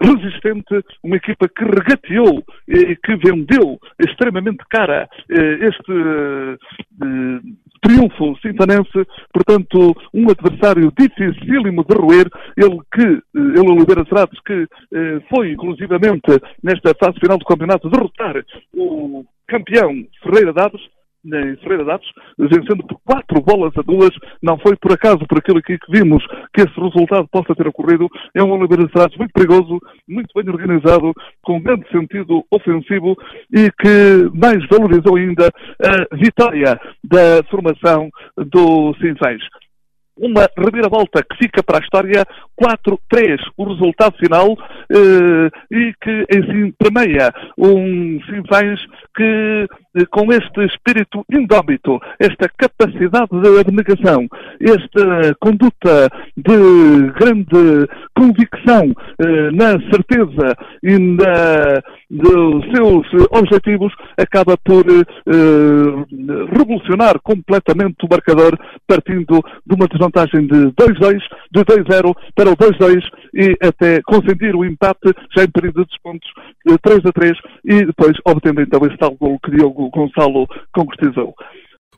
resistente, 0.00 0.82
uma 1.04 1.16
equipa 1.16 1.46
que 1.48 1.64
regateou 1.64 2.42
e 2.66 2.96
que 2.96 3.16
vendeu 3.16 3.78
extremamente 3.98 4.64
cara 4.70 5.08
eh, 5.28 5.68
este 5.68 5.92
eh, 5.92 7.40
triunfo 7.82 8.36
sinfanense, 8.40 9.06
portanto, 9.32 9.94
um 10.14 10.30
adversário 10.30 10.92
dificílimo 10.96 11.84
de 11.84 11.94
roer, 11.94 12.28
ele 12.56 12.78
que, 12.92 13.22
ele 13.34 13.70
Oliveira 13.70 14.04
Serratos, 14.08 14.38
que 14.46 14.66
eh, 14.94 15.20
foi, 15.28 15.52
inclusivamente, 15.52 16.30
nesta 16.62 16.94
fase 16.94 17.18
final 17.18 17.38
do 17.38 17.44
campeonato, 17.44 17.90
derrotar 17.90 18.44
o 18.74 19.24
campeão 19.46 20.04
Ferreira 20.22 20.52
Dados, 20.52 20.80
em 21.24 21.56
Ferreira 21.56 21.84
Dados, 21.84 22.10
vencendo 22.38 22.86
por 22.86 22.98
quatro 23.04 23.40
bolas 23.42 23.72
a 23.76 23.82
duas. 23.82 24.10
Não 24.42 24.58
foi 24.58 24.76
por 24.76 24.92
acaso, 24.92 25.26
por 25.26 25.38
aquilo 25.38 25.58
aqui 25.58 25.78
que 25.78 25.92
vimos, 25.92 26.24
que 26.54 26.62
esse 26.62 26.80
resultado 26.80 27.28
possa 27.30 27.54
ter 27.54 27.66
ocorrido. 27.68 28.08
É 28.34 28.42
um 28.42 28.52
Oliveira 28.52 28.88
Serratos 28.92 29.18
muito 29.18 29.32
perigoso, 29.32 29.78
muito 30.08 30.28
bem 30.34 30.52
organizado, 30.52 31.12
com 31.42 31.60
grande 31.60 31.88
sentido 31.90 32.44
ofensivo 32.50 33.16
e 33.54 33.70
que 33.72 34.30
mais 34.34 34.66
valorizou 34.68 35.16
ainda 35.16 35.50
a 35.82 36.16
vitória 36.16 36.80
da 37.04 37.42
formação 37.50 38.08
do 38.36 38.94
Sinfãs 39.00 39.40
uma 40.20 40.46
reviravolta 40.56 41.22
que 41.22 41.36
fica 41.38 41.62
para 41.62 41.78
a 41.78 41.80
história 41.80 42.26
4-3, 42.60 43.40
o 43.56 43.64
resultado 43.64 44.16
final, 44.18 44.54
eh, 44.92 45.50
e 45.70 45.94
que 46.00 46.26
assim 46.38 46.72
permeia 46.78 47.32
um 47.56 48.20
Sinfãs 48.26 48.78
que 49.20 49.68
eh, 49.96 50.06
com 50.10 50.32
este 50.32 50.64
espírito 50.64 51.24
indómito, 51.30 52.00
esta 52.18 52.48
capacidade 52.48 53.28
de 53.30 53.60
abnegação, 53.60 54.26
esta 54.58 55.34
conduta 55.38 56.08
de 56.36 57.12
grande 57.18 57.86
convicção 58.14 58.94
eh, 59.18 59.50
na 59.50 59.72
certeza 59.90 60.56
e 60.82 60.98
na, 60.98 61.82
dos 62.08 62.64
seus 62.74 63.06
objetivos, 63.30 63.92
acaba 64.16 64.56
por 64.64 64.86
eh, 64.88 65.04
revolucionar 66.56 67.20
completamente 67.20 67.96
o 68.04 68.08
marcador, 68.10 68.58
partindo 68.86 69.42
de 69.66 69.74
uma 69.74 69.86
desvantagem 69.86 70.46
de 70.46 70.72
2-2, 70.72 71.18
de 71.52 71.60
2-0 71.62 72.14
para 72.34 72.50
o 72.50 72.56
2-2 72.56 73.02
e 73.34 73.56
até 73.60 74.00
consentir 74.02 74.54
o 74.54 74.64
empate 74.64 75.12
já 75.36 75.44
em 75.44 75.50
período 75.50 75.82
de 75.82 75.90
descontos 75.90 76.30
de 76.66 76.78
3 76.78 77.00
a 77.04 77.12
3 77.12 77.38
e 77.64 77.86
depois 77.86 78.16
obtendo 78.24 78.60
então 78.60 78.80
esse 78.86 78.96
tal 78.96 79.09
gol 79.16 79.38
que 79.40 79.50
Diogo 79.50 79.90
Gonçalo 79.90 80.46
concretizou. 80.72 81.34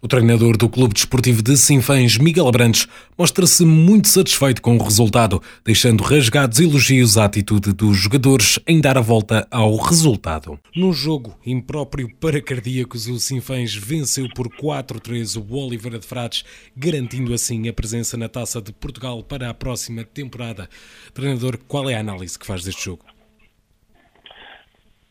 O 0.05 0.09
treinador 0.09 0.57
do 0.57 0.69
Clube 0.69 0.95
Desportivo 0.95 1.45
de 1.45 1.57
Sinfãs, 1.57 2.19
Miguel 2.19 2.49
Abrantes, 2.49 2.89
mostra-se 3.17 3.65
muito 3.65 4.09
satisfeito 4.09 4.61
com 4.61 4.77
o 4.77 4.83
resultado, 4.83 5.41
deixando 5.65 6.03
rasgados 6.03 6.59
elogios 6.59 7.17
à 7.17 7.25
atitude 7.25 7.73
dos 7.73 7.99
jogadores 7.99 8.59
em 8.67 8.81
dar 8.81 8.99
a 8.99 9.01
volta 9.01 9.47
ao 9.49 9.77
resultado. 9.77 10.59
Num 10.75 10.93
jogo 10.93 11.39
impróprio 11.47 12.09
para 12.21 12.43
cardíacos, 12.43 13.07
o 13.07 13.21
Sinfãs 13.21 13.77
venceu 13.77 14.27
por 14.35 14.49
4-3 14.49 15.41
o 15.41 15.55
Oliveira 15.55 16.01
de 16.01 16.07
Frades, 16.07 16.45
garantindo 16.77 17.33
assim 17.33 17.69
a 17.69 17.73
presença 17.73 18.17
na 18.17 18.29
Taça 18.29 18.61
de 18.61 18.73
Portugal 18.73 19.23
para 19.23 19.51
a 19.51 19.55
próxima 19.55 20.03
temporada. 20.03 20.69
Treinador, 21.15 21.59
qual 21.69 21.89
é 21.89 21.95
a 21.95 22.01
análise 22.01 22.37
que 22.37 22.45
faz 22.45 22.65
deste 22.65 22.87
jogo? 22.87 23.05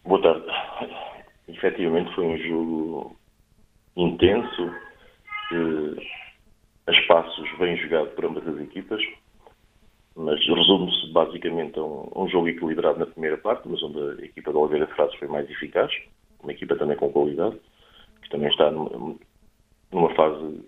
Boa 0.03 0.22
tarde. 0.22 0.50
Efetivamente 1.51 2.13
foi 2.15 2.25
um 2.25 2.38
jogo 2.38 3.15
intenso, 3.96 4.72
a 6.88 6.91
espaços 6.91 7.58
bem 7.60 7.75
jogado 7.77 8.10
por 8.12 8.25
ambas 8.25 8.48
as 8.48 8.60
equipas, 8.62 9.01
mas 10.15 10.39
resume-se 10.48 11.12
basicamente 11.12 11.77
a 11.77 11.84
um, 11.84 12.10
um, 12.15 12.27
jogo 12.29 12.48
equilibrado 12.48 13.00
na 13.00 13.05
primeira 13.05 13.38
parte, 13.38 13.67
mas 13.67 13.81
onde 13.84 14.22
a 14.22 14.25
equipa 14.25 14.51
de 14.51 14.58
Oliveira 14.58 14.88
Frades 14.88 15.17
foi 15.20 15.27
mais 15.27 15.50
eficaz, 15.50 15.91
uma 16.41 16.51
equipa 16.51 16.75
também 16.75 16.98
com 16.98 17.12
qualidade, 17.12 17.58
que 18.22 18.29
também 18.29 18.50
está 18.50 18.72
numa, 18.72 19.15
numa 19.91 20.15
fase 20.15 20.65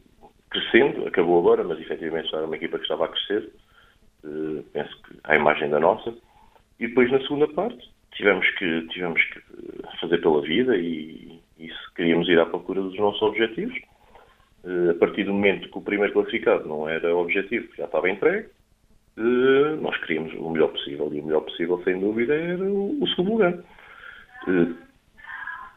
crescendo, 0.50 1.08
acabou 1.08 1.40
agora, 1.40 1.64
mas 1.64 1.80
efetivamente 1.80 2.34
era 2.36 2.46
uma 2.46 2.56
equipa 2.56 2.78
que 2.78 2.84
estava 2.84 3.06
a 3.06 3.10
crescer, 3.10 3.52
uh, 4.24 4.64
penso 4.72 5.02
que 5.04 5.18
à 5.24 5.36
imagem 5.36 5.70
da 5.70 5.80
nossa. 5.80 6.14
E 6.80 6.88
depois 6.88 7.10
na 7.12 7.22
segunda 7.22 7.48
parte 7.48 7.93
tivemos 8.14 8.50
que, 8.52 8.88
tivemos 8.88 9.22
que 9.26 9.42
fazer 10.00 10.20
pela 10.20 10.42
vida 10.42 10.76
e, 10.78 11.40
e 11.60 11.68
se 11.68 11.94
queríamos 11.96 12.28
ir 12.30 12.40
à 12.40 12.46
procura 12.46 12.82
dos 12.82 12.98
nossos 12.98 13.22
objetivos. 13.22 13.76
Uh, 14.64 14.92
a 14.92 14.94
partir 14.96 15.26
do 15.26 15.34
momento 15.34 15.70
que 15.70 15.78
o 15.78 15.82
primeiro 15.82 16.14
classificado 16.14 16.68
não 16.68 16.88
era 16.88 17.14
objetivo, 17.16 17.68
já 17.76 17.86
estava 17.86 18.10
entregue, 18.10 18.48
uh, 19.18 19.76
nós 19.82 19.98
queríamos 19.98 20.34
o 20.36 20.50
melhor 20.50 20.70
possível 20.70 21.10
e 21.14 21.20
o 21.20 21.26
melhor 21.26 21.42
possível, 21.42 21.82
sem 21.84 22.00
dúvida, 22.00 22.34
era 22.34 22.64
o, 22.64 23.06
segundo 23.10 23.32
lugar. 23.32 23.54
Uh, 24.48 24.76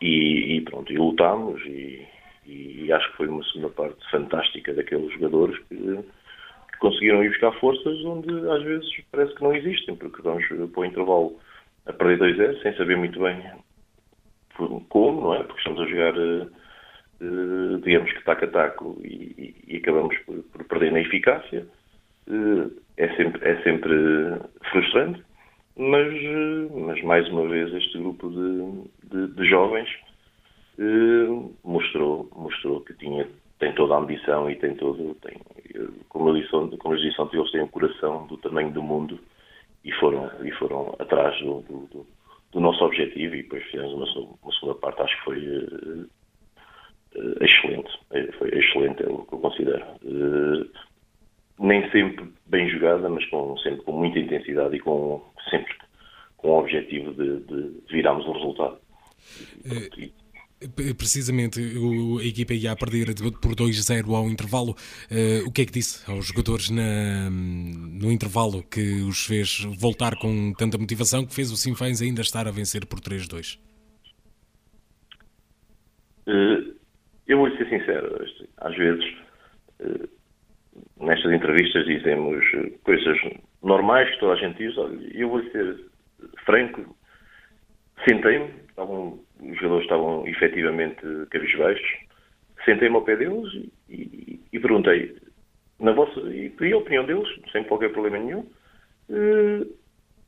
e, 0.01 0.57
e, 0.57 0.61
pronto, 0.61 0.93
e 0.93 0.99
lutámos 0.99 1.61
e, 1.65 2.07
e, 2.47 2.93
acho 2.93 3.11
que 3.11 3.17
foi 3.17 3.29
uma 3.29 3.43
segunda 3.45 3.71
parte 3.71 4.11
fantástica 4.11 4.75
daqueles 4.75 5.13
jogadores 5.15 5.59
que, 5.69 5.77
que 5.77 6.79
conseguiram 6.79 7.25
ir 7.25 7.31
buscar 7.31 7.53
forças 7.53 8.05
onde 8.05 8.29
às 8.51 8.63
vezes 8.63 8.89
parece 9.11 9.35
que 9.35 9.43
não 9.43 9.55
existem, 9.55 9.97
porque 9.97 10.23
vamos 10.23 10.47
para 10.47 10.81
o 10.81 10.85
intervalo 10.85 11.41
a 11.87 11.93
perder 11.93 12.37
2-0 12.37 12.63
sem 12.63 12.77
saber 12.77 12.97
muito 12.97 13.21
bem 13.21 13.43
como, 14.89 15.21
não 15.21 15.35
é? 15.35 15.43
Porque 15.43 15.59
estamos 15.59 15.81
a 15.81 15.87
jogar, 15.87 16.17
uh, 16.19 17.81
digamos 17.83 18.13
que 18.13 18.25
taco 18.25 18.45
a 18.45 18.49
taco 18.49 19.01
e, 19.03 19.55
e 19.67 19.77
acabamos 19.77 20.17
por, 20.21 20.43
por, 20.45 20.65
perder 20.65 20.93
na 20.93 21.01
eficácia. 21.01 21.67
Uh, 22.27 22.73
é, 22.97 23.15
sempre, 23.17 23.49
é 23.49 23.63
sempre 23.63 23.95
frustrante, 24.71 25.23
mas, 25.77 26.13
uh, 26.13 26.81
mas 26.87 27.03
mais 27.03 27.29
uma 27.29 27.47
vez 27.49 27.73
este 27.75 27.99
grupo 27.99 28.31
de, 28.31 29.09
de, 29.11 29.35
de 29.35 29.49
jovens 29.49 29.89
mostrou, 31.65 32.29
mostrou 32.37 32.83
que 32.83 32.93
tinha, 32.95 33.27
tem 33.59 33.73
toda 33.75 33.95
a 33.95 33.99
ambição 33.99 34.51
e 34.51 34.57
tem 34.57 34.75
todo, 34.75 35.15
tem, 35.23 35.39
como 36.11 36.29
eu 36.29 36.35
disse, 36.35 36.51
como 36.51 36.95
eu 36.95 36.99
disse 36.99 37.21
ontem, 37.21 37.39
eles 37.39 37.51
têm 37.51 37.63
o 37.63 37.69
coração 37.69 38.27
do 38.27 38.37
tamanho 38.37 38.71
do 38.73 38.83
mundo 38.83 39.19
e 39.87 39.93
foram, 39.93 40.29
e 40.45 40.51
foram 40.53 40.95
atrás 40.99 41.39
do, 41.41 41.61
do, 41.63 42.07
do 42.53 42.61
nosso 42.61 42.85
objetivo 42.85 43.37
e 43.37 43.43
depois 43.43 43.63
fizemos 43.67 43.93
uma, 44.17 44.37
uma 44.43 44.53
segunda 44.53 44.75
parte, 44.81 45.03
acho 45.03 45.17
que 45.17 45.25
foi 45.25 45.39
uh, 45.39 46.09
uh, 47.15 47.45
excelente. 47.45 47.99
Eh, 48.11 48.33
foi 48.33 48.49
excelente, 48.49 49.05
é 49.05 49.07
o 49.07 49.25
que 49.25 49.35
eu 49.35 49.39
considero. 49.39 49.85
Uh, 50.03 50.69
nem 51.61 51.89
sempre 51.91 52.27
bem 52.47 52.69
jogada, 52.69 53.09
mas 53.09 53.25
com, 53.27 53.57
sempre 53.59 53.83
com 53.83 53.93
muita 53.93 54.19
intensidade 54.19 54.75
e 54.75 54.81
com, 54.81 55.23
sempre 55.49 55.73
com 56.37 56.49
o 56.49 56.59
objetivo 56.59 57.13
de, 57.13 57.39
de 57.45 57.81
virarmos 57.89 58.27
o 58.27 58.33
resultado. 58.33 58.79
E, 59.97 60.13
Precisamente, 60.97 61.61
a 61.61 62.27
equipa 62.27 62.55
ia 62.55 62.73
a 62.73 62.77
perder 62.77 63.09
por 63.43 63.55
2-0 63.55 64.15
ao 64.15 64.27
intervalo. 64.27 64.71
Uh, 65.11 65.47
o 65.47 65.53
que 65.53 65.61
é 65.61 65.67
que 65.67 65.73
disse 65.73 66.11
aos 66.11 66.29
jogadores 66.29 66.71
na, 66.71 67.29
no 67.29 68.11
intervalo 68.11 68.63
que 68.63 69.03
os 69.03 69.27
fez 69.27 69.65
voltar 69.79 70.17
com 70.17 70.55
tanta 70.55 70.79
motivação 70.79 71.27
que 71.27 71.35
fez 71.35 71.53
o 71.53 71.57
Sinfãs 71.57 72.01
ainda 72.01 72.23
estar 72.23 72.49
a 72.49 72.51
vencer 72.51 72.87
por 72.87 73.01
3-2? 73.01 73.59
Uh, 76.27 76.31
eh, 76.31 76.75
eu 77.29 77.37
vou 77.37 77.51
ser 77.55 77.69
sincero, 77.69 78.25
às 78.57 78.75
vezes 78.77 79.05
uh, 79.81 80.09
nestas 81.05 81.33
entrevistas 81.33 81.85
dizemos 81.85 82.43
coisas 82.83 83.19
normais 83.63 84.09
que 84.11 84.21
toda 84.21 84.33
a 84.33 84.37
gente 84.37 84.57
diz. 84.57 84.75
Olha, 84.79 84.99
eu 85.13 85.29
vou 85.29 85.43
ser 85.51 85.85
franco, 86.47 86.97
sentei-me, 88.09 88.55
estavam 88.71 89.26
os 89.41 89.57
jogadores 89.57 89.85
estavam 89.85 90.27
efetivamente 90.27 91.03
cabisbaixos, 91.31 91.87
sentei-me 92.65 92.97
ao 92.97 93.03
pé 93.03 93.17
deles 93.17 93.53
e, 93.55 93.95
e, 93.95 94.41
e, 94.53 94.59
perguntei, 94.59 95.17
na 95.81 95.93
vossa, 95.93 96.21
e 96.21 96.51
pedi 96.51 96.73
a 96.73 96.79
opinião 96.79 97.05
deles, 97.05 97.29
sem 97.53 97.65
qualquer 97.65 97.93
problema 97.93 98.19
nenhum, 98.19 98.41
uh, 99.11 99.77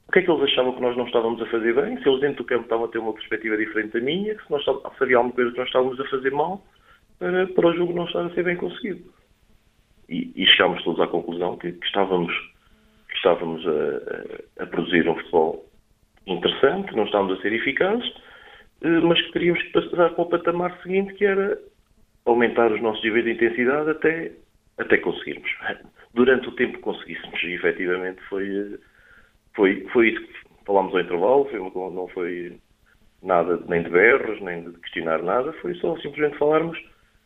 o 0.09 0.13
que 0.13 0.21
é 0.21 0.23
que 0.23 0.31
eles 0.31 0.43
achavam 0.43 0.75
que 0.75 0.81
nós 0.81 0.97
não 0.97 1.07
estávamos 1.07 1.41
a 1.43 1.47
fazer 1.47 1.75
bem, 1.75 2.01
se 2.01 2.09
eles 2.09 2.21
dentro 2.21 2.39
do 2.39 2.47
campo 2.47 2.63
estavam 2.63 2.87
a 2.87 2.89
ter 2.89 2.99
uma 2.99 3.13
perspectiva 3.13 3.57
diferente 3.57 3.93
da 3.93 4.01
minha, 4.01 4.35
se, 4.35 4.51
nós, 4.51 4.65
se 4.65 5.03
havia 5.03 5.17
alguma 5.19 5.35
coisa 5.35 5.51
que 5.51 5.59
nós 5.59 5.67
estávamos 5.67 6.01
a 6.01 6.09
fazer 6.09 6.31
mal 6.31 6.65
para, 7.19 7.47
para 7.49 7.67
o 7.69 7.75
jogo 7.75 7.93
não 7.93 8.07
estar 8.07 8.25
a 8.25 8.31
ser 8.31 8.43
bem 8.43 8.57
conseguido. 8.57 9.03
E, 10.09 10.33
e 10.35 10.47
chegámos 10.47 10.83
todos 10.83 11.01
à 11.01 11.07
conclusão 11.07 11.59
que, 11.59 11.73
que 11.73 11.87
estávamos, 11.87 12.33
que 13.11 13.17
estávamos 13.17 13.67
a, 13.67 14.61
a, 14.61 14.65
a 14.65 14.67
produzir 14.67 15.07
um 15.07 15.15
futebol 15.17 15.67
interessante, 16.27 16.97
não 16.97 17.05
estávamos 17.05 17.39
a 17.39 17.43
ser 17.43 17.53
eficazes, 17.53 18.11
mas 18.83 19.21
que 19.23 19.33
teríamos 19.33 19.63
que 19.63 19.73
passar 19.73 20.11
para 20.11 20.23
o 20.23 20.29
patamar 20.29 20.81
seguinte, 20.83 21.15
que 21.15 21.25
era 21.25 21.59
aumentar 22.25 22.71
os 22.73 22.81
nossos 22.81 23.03
níveis 23.03 23.25
de 23.25 23.33
intensidade 23.33 23.91
até, 23.91 24.33
até 24.79 24.99
conseguirmos. 24.99 25.51
Durante 26.15 26.49
o 26.49 26.53
tempo 26.53 26.75
que 26.75 26.83
conseguíssemos, 26.83 27.43
e 27.43 27.55
efetivamente 27.55 28.21
foi, 28.29 28.79
foi, 29.55 29.87
foi 29.93 30.09
isso 30.09 30.21
que 30.21 30.65
falámos 30.65 30.95
ao 30.95 31.01
intervalo, 31.01 31.45
foi, 31.47 31.59
não 31.91 32.09
foi 32.09 32.59
nada 33.23 33.59
nem 33.67 33.83
de 33.83 33.91
berros, 33.91 34.41
nem 34.41 34.65
de 34.65 34.79
questionar 34.79 35.23
nada, 35.23 35.53
foi 35.55 35.75
só 35.75 35.97
simplesmente 35.97 36.39
falarmos 36.39 36.79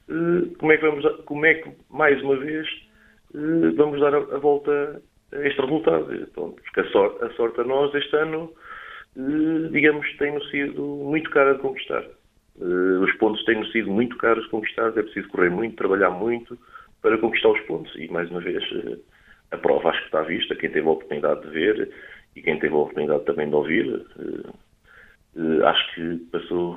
uh, 0.09 0.57
como, 0.59 0.73
é 0.73 0.77
que 0.77 0.87
vamos, 0.87 1.25
como 1.25 1.47
é 1.47 1.55
que, 1.55 1.71
mais 1.91 2.21
uma 2.23 2.37
vez, 2.37 2.67
vamos 3.77 4.01
dar 4.01 4.15
a, 4.15 4.38
volta 4.38 5.03
a 5.33 5.47
este 5.47 5.61
resultado. 5.61 6.07
Porque 6.35 6.81
a 6.81 6.91
sorte, 6.91 7.25
a 7.25 7.31
sorte 7.31 7.61
a 7.61 7.65
nós 7.65 7.95
este 7.95 8.17
ano 8.17 8.53
digamos, 9.14 10.07
tem-nos 10.16 10.48
sido 10.51 10.83
muito 10.83 11.31
cara 11.31 11.55
de 11.55 11.61
conquistar. 11.61 12.05
Eh, 12.61 12.98
os 13.01 13.12
pontos 13.16 13.44
têm-nos 13.44 13.70
sido 13.72 13.90
muito 13.90 14.16
caros 14.16 14.44
de 14.44 14.51
conquistar, 14.51 14.88
é 14.88 15.03
preciso 15.03 15.29
correr 15.29 15.51
muito, 15.51 15.77
trabalhar 15.77 16.11
muito 16.11 16.59
para 17.01 17.18
conquistar 17.18 17.51
os 17.51 17.61
pontos. 17.62 17.94
E, 17.96 18.09
mais 18.09 18.31
uma 18.31 18.40
vez, 18.40 18.62
eh, 18.72 18.98
a 19.51 19.59
prova 19.59 19.90
acho 19.90 20.01
que 20.01 20.07
está 20.07 20.22
vista, 20.22 20.55
quem 20.57 20.70
teve 20.70 20.87
a 20.87 20.90
oportunidade 20.90 21.42
de 21.42 21.51
ver 21.51 21.90
e 22.37 22.42
quem 22.42 22.59
teve 22.59 22.75
a 22.75 22.79
oportunidade 22.79 23.25
também 23.25 23.48
de 23.48 23.55
ouvir, 23.55 24.07
eh, 24.18 25.64
acho 25.64 25.94
que 25.94 26.16
passou, 26.31 26.77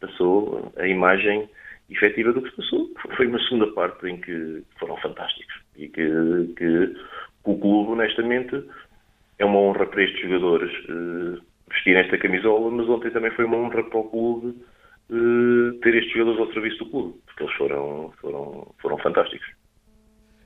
passou 0.00 0.72
a 0.76 0.86
imagem 0.86 1.48
efetiva 1.90 2.32
do 2.32 2.42
que 2.42 2.50
se 2.50 2.56
passou. 2.56 2.90
Foi 3.16 3.26
uma 3.26 3.38
segunda 3.40 3.66
parte 3.72 4.06
em 4.06 4.18
que 4.18 4.62
foram 4.78 4.96
fantásticos 4.98 5.54
e 5.76 5.88
que, 5.88 6.54
que 6.56 6.96
o 7.44 7.58
clube, 7.58 7.92
honestamente, 7.92 8.62
é 9.38 9.44
uma 9.44 9.58
honra 9.58 9.86
para 9.86 10.02
estes 10.02 10.20
jogadores 10.20 10.72
uh, 10.88 11.40
vestirem 11.70 12.02
esta 12.02 12.18
camisola, 12.18 12.70
mas 12.70 12.88
ontem 12.88 13.10
também 13.10 13.30
foi 13.32 13.44
uma 13.44 13.56
honra 13.56 13.82
para 13.84 13.98
o 13.98 14.04
clube 14.04 14.48
uh, 15.10 15.72
ter 15.80 15.94
estes 15.94 16.12
jogadores 16.12 16.40
ao 16.40 16.52
serviço 16.52 16.78
do 16.78 16.90
clube, 16.90 17.18
porque 17.26 17.44
eles 17.44 17.54
foram, 17.54 18.12
foram, 18.20 18.74
foram 18.80 18.98
fantásticos. 18.98 19.46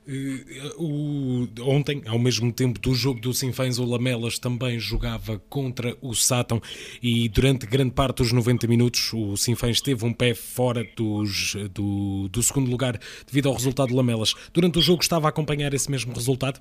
Uh, 0.05 0.83
o, 0.83 1.47
ontem, 1.61 2.03
ao 2.07 2.19
mesmo 2.19 2.51
tempo 2.51 2.77
do 2.77 2.93
jogo 2.93 3.21
do 3.21 3.33
Sinfãs, 3.33 3.79
o 3.79 3.85
Lamelas 3.85 4.37
também 4.37 4.77
jogava 4.77 5.39
contra 5.49 5.95
o 6.01 6.13
Sátão 6.13 6.61
e 7.01 7.29
durante 7.29 7.65
grande 7.65 7.91
parte 7.91 8.17
dos 8.17 8.33
90 8.33 8.67
minutos 8.67 9.13
o 9.13 9.37
Sinfãs 9.37 9.79
teve 9.79 10.05
um 10.05 10.13
pé 10.13 10.33
fora 10.33 10.85
dos, 10.95 11.55
do, 11.73 12.27
do 12.27 12.43
segundo 12.43 12.69
lugar 12.69 12.99
devido 13.25 13.47
ao 13.47 13.55
resultado 13.55 13.89
do 13.89 13.95
Lamelas. 13.95 14.33
Durante 14.53 14.77
o 14.77 14.81
jogo 14.81 15.01
estava 15.01 15.27
a 15.27 15.29
acompanhar 15.29 15.73
esse 15.73 15.89
mesmo 15.89 16.13
resultado? 16.13 16.59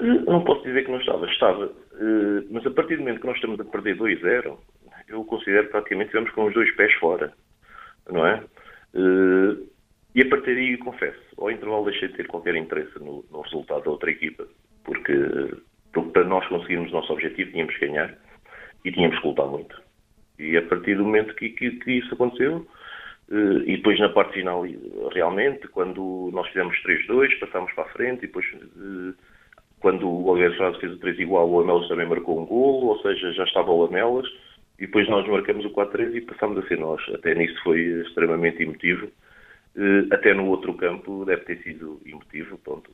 Não 0.00 0.44
posso 0.44 0.62
dizer 0.62 0.84
que 0.84 0.90
não 0.90 1.00
estava, 1.00 1.26
estava. 1.26 1.72
Eh, 1.94 2.44
mas 2.50 2.64
a 2.66 2.70
partir 2.70 2.96
do 2.96 3.02
momento 3.02 3.20
que 3.20 3.26
nós 3.26 3.36
estamos 3.36 3.58
a 3.58 3.64
perder 3.64 3.96
2-0, 3.96 4.56
eu 5.08 5.24
considero 5.24 5.66
que 5.66 5.72
praticamente 5.72 6.08
estamos 6.08 6.30
com 6.30 6.44
os 6.44 6.54
dois 6.54 6.70
pés 6.76 6.92
fora, 6.94 7.32
não 8.08 8.24
é? 8.24 8.44
Eh, 8.94 9.56
e 10.14 10.22
a 10.22 10.28
partir 10.28 10.54
daí, 10.54 10.76
confesso, 10.78 11.20
ao 11.36 11.50
intervalo 11.50 11.86
deixei 11.86 12.08
de 12.08 12.14
ter 12.14 12.26
qualquer 12.28 12.54
interesse 12.54 12.96
no, 12.98 13.24
no 13.30 13.40
resultado 13.40 13.84
da 13.84 13.90
outra 13.90 14.10
equipa, 14.10 14.46
porque, 14.84 15.12
porque, 15.92 16.10
para 16.12 16.24
nós 16.24 16.46
conseguirmos 16.46 16.90
o 16.90 16.94
nosso 16.94 17.12
objetivo 17.12 17.50
tínhamos 17.50 17.76
que 17.76 17.86
ganhar 17.86 18.16
e 18.84 18.92
tínhamos 18.92 19.18
que 19.20 19.26
lutar 19.26 19.46
muito. 19.46 19.80
E 20.38 20.56
a 20.56 20.62
partir 20.62 20.96
do 20.96 21.04
momento 21.04 21.34
que, 21.34 21.50
que, 21.50 21.72
que 21.72 21.92
isso 21.92 22.14
aconteceu, 22.14 22.64
eh, 23.32 23.62
e 23.66 23.76
depois 23.78 23.98
na 23.98 24.10
parte 24.10 24.34
final, 24.34 24.64
realmente, 25.12 25.66
quando 25.68 26.30
nós 26.32 26.46
fizemos 26.48 26.76
3-2, 26.84 27.38
passámos 27.40 27.72
para 27.72 27.84
a 27.84 27.92
frente 27.92 28.18
e 28.18 28.26
depois 28.28 28.46
quando 29.80 30.08
o 30.08 30.26
Oliveira 30.26 30.56
Frades 30.56 30.80
fez 30.80 30.92
o 30.92 30.98
3 30.98 31.18
igual, 31.20 31.48
o 31.48 31.60
Amelas 31.60 31.88
também 31.88 32.06
marcou 32.06 32.40
um 32.40 32.46
golo, 32.46 32.88
ou 32.88 33.00
seja, 33.00 33.32
já 33.32 33.44
estava 33.44 33.70
o 33.70 33.84
Amelas, 33.84 34.26
e 34.78 34.86
depois 34.86 35.08
nós 35.08 35.26
marcamos 35.28 35.64
o 35.64 35.70
4-3 35.70 36.16
e 36.16 36.20
passámos 36.20 36.58
a 36.58 36.68
ser 36.68 36.78
nós. 36.78 37.00
Até 37.14 37.34
nisso 37.34 37.60
foi 37.62 37.80
extremamente 37.80 38.62
emotivo. 38.62 39.08
Eh, 39.76 40.06
até 40.12 40.34
no 40.34 40.46
outro 40.46 40.74
campo 40.74 41.24
deve 41.24 41.42
ter 41.44 41.62
sido 41.62 42.00
emotivo. 42.06 42.58
Pronto. 42.58 42.90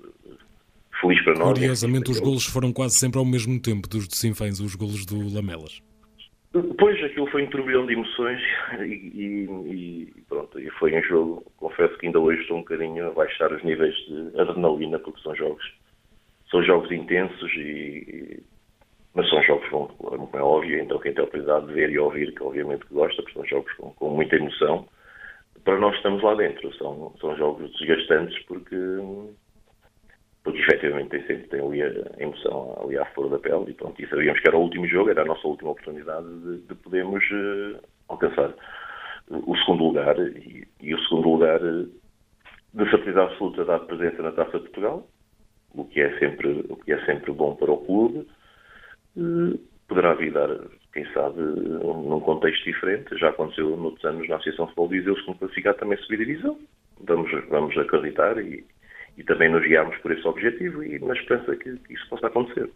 Feliz 1.00 1.22
para 1.24 1.34
nós. 1.34 1.58
Curiosamente, 1.58 2.10
os 2.10 2.20
golos 2.20 2.46
foram 2.46 2.72
quase 2.72 2.94
sempre 2.94 3.18
ao 3.18 3.24
mesmo 3.24 3.60
tempo 3.60 3.88
dos 3.88 4.08
de 4.08 4.16
Sinfãs, 4.16 4.60
os 4.60 4.74
golos 4.74 5.04
do 5.04 5.34
Lamelas. 5.34 5.82
Depois 6.52 7.02
aquilo 7.02 7.26
foi 7.30 7.42
um 7.42 7.50
turbilhão 7.50 7.84
de 7.84 7.94
emoções 7.94 8.40
e, 8.78 9.10
e, 9.12 10.12
e, 10.16 10.22
pronto, 10.28 10.58
e 10.60 10.70
foi 10.70 10.96
um 10.96 11.02
jogo, 11.02 11.44
confesso 11.56 11.98
que 11.98 12.06
ainda 12.06 12.20
hoje 12.20 12.42
estou 12.42 12.58
um 12.58 12.60
bocadinho 12.60 13.08
a 13.08 13.10
baixar 13.10 13.52
os 13.52 13.62
níveis 13.64 13.94
de 14.06 14.40
adrenalina, 14.40 15.00
porque 15.00 15.20
são 15.20 15.34
jogos 15.34 15.64
são 16.50 16.62
jogos 16.62 16.90
intensos 16.90 17.52
e, 17.54 18.42
mas 19.14 19.28
são 19.30 19.42
jogos 19.44 19.68
com, 19.68 19.86
como 19.86 20.28
é 20.34 20.42
óbvio, 20.42 20.78
então 20.80 20.98
quem 20.98 21.12
tem 21.14 21.22
a 21.22 21.26
oportunidade 21.26 21.66
de 21.68 21.72
ver 21.72 21.90
e 21.90 21.98
ouvir, 21.98 22.34
que 22.34 22.42
obviamente 22.42 22.84
gosta, 22.90 23.22
porque 23.22 23.38
são 23.38 23.46
jogos 23.46 23.72
com, 23.74 23.90
com, 23.92 24.10
muita 24.10 24.36
emoção, 24.36 24.86
para 25.62 25.78
nós 25.78 25.94
estamos 25.96 26.22
lá 26.22 26.34
dentro, 26.34 26.74
são, 26.74 27.14
são 27.20 27.36
jogos 27.36 27.72
desgastantes 27.78 28.36
porque, 28.46 28.76
porque 30.42 30.58
efetivamente 30.60 31.10
tem 31.10 31.26
sempre 31.26 31.48
tem 31.48 31.60
ali 31.60 31.82
a 31.82 32.22
emoção 32.22 32.76
ali 32.82 32.98
à 32.98 33.04
flor 33.06 33.30
da 33.30 33.38
pele 33.38 33.70
e 33.70 33.74
pronto, 33.74 34.02
e 34.02 34.08
sabíamos 34.08 34.40
que 34.40 34.48
era 34.48 34.56
o 34.56 34.62
último 34.62 34.86
jogo, 34.88 35.10
era 35.10 35.22
a 35.22 35.26
nossa 35.26 35.46
última 35.46 35.70
oportunidade 35.70 36.26
de, 36.40 36.58
de 36.62 36.74
podermos 36.74 37.24
uh, 37.30 37.80
alcançar 38.08 38.52
o 39.30 39.56
segundo 39.58 39.84
lugar 39.84 40.18
e, 40.18 40.66
e, 40.82 40.94
o 40.94 40.98
segundo 41.04 41.30
lugar 41.30 41.62
uh, 41.62 41.88
de 42.74 42.90
certeza 42.90 43.22
absoluta 43.22 43.64
dar 43.64 43.78
presença 43.80 44.20
na 44.22 44.32
Taça 44.32 44.58
de 44.58 44.64
Portugal, 44.64 45.06
o 45.74 45.84
que 45.84 46.00
é 46.00 46.18
sempre, 46.18 46.64
o 46.68 46.76
que 46.76 46.92
é 46.92 47.04
sempre 47.04 47.32
bom 47.32 47.54
para 47.54 47.72
o 47.72 47.84
clube. 47.84 48.26
Uh, 49.16 49.58
poderá 49.88 50.14
vir 50.14 50.32
dar, 50.32 50.48
quem 50.92 51.04
sabe, 51.12 51.40
num 51.40 52.20
contexto 52.20 52.64
diferente. 52.64 53.18
Já 53.18 53.30
aconteceu 53.30 53.76
noutros 53.76 54.04
anos 54.04 54.28
na 54.28 54.36
Associação 54.36 54.66
Futebol 54.66 54.88
de 54.88 54.98
Viseu, 54.98 55.16
se 55.16 55.26
não 55.26 55.34
classificar 55.34 55.74
também 55.74 55.98
subir 55.98 56.18
divisão. 56.18 56.58
Vamos, 57.00 57.30
vamos 57.48 57.76
acreditar 57.76 58.38
e, 58.38 58.64
e 59.16 59.24
também 59.24 59.50
nos 59.50 59.66
guiarmos 59.66 59.96
por 59.98 60.12
esse 60.12 60.26
objetivo 60.26 60.82
e 60.82 60.98
na 60.98 61.14
esperança 61.14 61.56
que, 61.56 61.76
que 61.76 61.94
isso 61.94 62.08
possa 62.08 62.28
acontecer. 62.28 62.70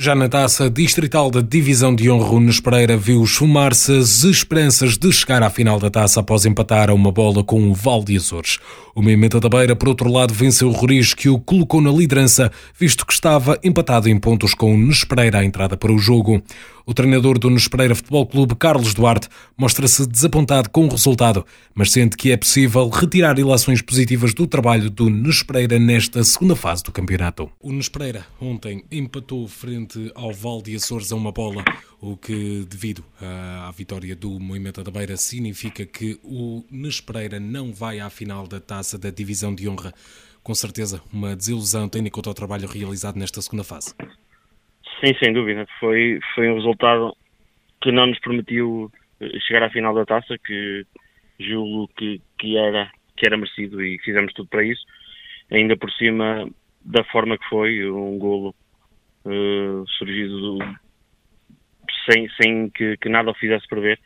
Já 0.00 0.14
na 0.14 0.28
taça 0.28 0.70
distrital 0.70 1.28
da 1.28 1.40
Divisão 1.40 1.92
de 1.92 2.08
Honra, 2.08 2.34
Nunes 2.34 2.60
Pereira 2.60 2.96
viu 2.96 3.20
esfumar-se 3.24 3.98
as 3.98 4.22
esperanças 4.22 4.96
de 4.96 5.12
chegar 5.12 5.42
à 5.42 5.50
final 5.50 5.80
da 5.80 5.90
taça 5.90 6.20
após 6.20 6.46
empatar 6.46 6.88
a 6.88 6.94
uma 6.94 7.10
bola 7.10 7.42
com 7.42 7.68
o 7.68 7.74
Val 7.74 8.04
de 8.04 8.16
Açores. 8.16 8.60
O 8.94 9.02
Moimenta 9.02 9.40
da 9.40 9.48
Beira, 9.48 9.74
por 9.74 9.88
outro 9.88 10.08
lado, 10.08 10.32
venceu 10.32 10.68
o 10.68 10.72
Roriz, 10.72 11.14
que 11.14 11.28
o 11.28 11.40
colocou 11.40 11.80
na 11.80 11.90
liderança, 11.90 12.52
visto 12.78 13.04
que 13.04 13.12
estava 13.12 13.58
empatado 13.60 14.08
em 14.08 14.16
pontos 14.20 14.54
com 14.54 14.72
o 14.72 14.78
Nunes 14.78 15.02
Pereira 15.02 15.40
à 15.40 15.44
entrada 15.44 15.76
para 15.76 15.92
o 15.92 15.98
jogo. 15.98 16.40
O 16.88 16.94
treinador 16.94 17.38
do 17.38 17.50
Nespereira 17.50 17.94
Futebol 17.94 18.26
Clube, 18.26 18.56
Carlos 18.56 18.94
Duarte, 18.94 19.28
mostra-se 19.58 20.06
desapontado 20.06 20.70
com 20.70 20.86
o 20.86 20.88
resultado, 20.88 21.44
mas 21.74 21.92
sente 21.92 22.16
que 22.16 22.32
é 22.32 22.36
possível 22.38 22.88
retirar 22.88 23.38
ilações 23.38 23.82
positivas 23.82 24.32
do 24.32 24.46
trabalho 24.46 24.88
do 24.88 25.10
Nespereira 25.10 25.78
nesta 25.78 26.24
segunda 26.24 26.56
fase 26.56 26.82
do 26.82 26.90
campeonato. 26.90 27.52
O 27.60 27.74
Nespereira 27.74 28.24
ontem 28.40 28.82
empatou 28.90 29.46
frente 29.46 30.10
ao 30.14 30.32
Val 30.32 30.62
de 30.62 30.74
Açores 30.76 31.12
a 31.12 31.16
uma 31.16 31.30
bola, 31.30 31.62
o 32.00 32.16
que, 32.16 32.66
devido 32.66 33.04
à 33.20 33.70
vitória 33.76 34.16
do 34.16 34.40
Moimenta 34.40 34.82
da 34.82 34.90
Beira, 34.90 35.18
significa 35.18 35.84
que 35.84 36.18
o 36.24 36.64
Nespereira 36.70 37.38
não 37.38 37.70
vai 37.70 38.00
à 38.00 38.08
final 38.08 38.46
da 38.46 38.60
taça 38.60 38.96
da 38.96 39.10
Divisão 39.10 39.54
de 39.54 39.68
Honra. 39.68 39.92
Com 40.42 40.54
certeza, 40.54 41.02
uma 41.12 41.36
desilusão 41.36 41.86
tendo 41.86 42.06
em 42.06 42.10
conta 42.10 42.30
o 42.30 42.34
trabalho 42.34 42.66
realizado 42.66 43.18
nesta 43.18 43.42
segunda 43.42 43.62
fase. 43.62 43.92
Sim, 45.00 45.14
sem 45.22 45.32
dúvida. 45.32 45.66
Foi, 45.78 46.18
foi 46.34 46.50
um 46.50 46.54
resultado 46.56 47.16
que 47.80 47.92
não 47.92 48.06
nos 48.06 48.18
permitiu 48.18 48.90
eh, 49.20 49.38
chegar 49.46 49.62
à 49.62 49.70
final 49.70 49.94
da 49.94 50.04
taça, 50.04 50.36
que 50.44 50.84
julgo 51.38 51.88
que, 51.96 52.20
que, 52.38 52.56
era, 52.56 52.90
que 53.16 53.26
era 53.26 53.36
merecido 53.36 53.82
e 53.82 53.98
fizemos 54.00 54.32
tudo 54.32 54.48
para 54.48 54.64
isso. 54.64 54.82
Ainda 55.50 55.76
por 55.76 55.90
cima 55.92 56.48
da 56.84 57.04
forma 57.04 57.38
que 57.38 57.48
foi, 57.48 57.88
um 57.88 58.18
golo 58.18 58.54
uh, 59.24 59.86
surgido 59.98 60.40
do, 60.40 60.58
sem, 62.08 62.28
sem 62.40 62.70
que, 62.70 62.96
que, 62.96 63.08
nada 63.08 63.30
o 63.30 63.34
fizesse 63.34 63.66
prever. 63.68 64.00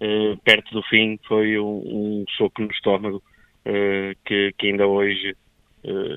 Uh, 0.00 0.36
perto 0.44 0.72
do 0.72 0.82
fim 0.84 1.18
foi 1.28 1.58
um, 1.58 1.82
um 1.84 2.24
soco 2.36 2.62
no 2.62 2.70
estômago 2.70 3.22
uh, 3.66 4.16
que, 4.24 4.52
que, 4.58 4.68
ainda 4.68 4.86
hoje 4.86 5.36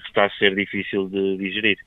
está 0.08 0.26
a 0.26 0.30
ser 0.38 0.56
difícil 0.56 1.10
de 1.10 1.38
digerir. 1.38 1.78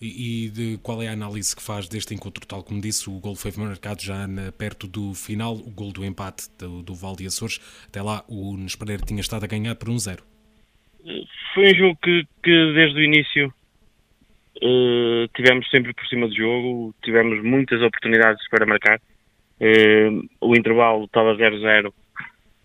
E, 0.00 0.50
de 0.50 0.78
qual 0.82 1.02
é 1.02 1.08
a 1.08 1.12
análise 1.12 1.54
que 1.56 1.62
faz 1.62 1.88
deste 1.88 2.14
encontro? 2.14 2.46
Tal 2.46 2.62
como 2.62 2.80
disse, 2.80 3.08
o 3.08 3.18
gol 3.18 3.34
foi 3.34 3.50
marcado 3.56 4.02
já 4.02 4.26
na, 4.26 4.52
perto 4.52 4.86
do 4.86 5.14
final, 5.14 5.54
o 5.54 5.70
gol 5.70 5.92
do 5.92 6.04
empate 6.04 6.48
do, 6.58 6.82
do 6.82 6.94
Val 6.94 7.16
Açores. 7.26 7.60
Até 7.88 8.02
lá, 8.02 8.24
o 8.28 8.56
Nespereira 8.56 9.02
tinha 9.04 9.20
estado 9.20 9.44
a 9.44 9.46
ganhar 9.46 9.74
por 9.74 9.88
1-0. 9.88 10.20
Foi 11.54 11.72
um 11.72 11.74
jogo 11.74 11.98
que, 12.02 12.26
que 12.42 12.72
desde 12.74 12.98
o 12.98 13.02
início 13.02 13.54
uh, 14.56 15.28
tivemos 15.34 15.68
sempre 15.70 15.94
por 15.94 16.06
cima 16.06 16.28
do 16.28 16.34
jogo, 16.34 16.94
tivemos 17.02 17.42
muitas 17.42 17.80
oportunidades 17.80 18.46
para 18.50 18.66
marcar. 18.66 19.00
Uh, 19.58 20.28
o 20.40 20.54
intervalo 20.54 21.04
estava 21.04 21.34
0-0, 21.34 21.90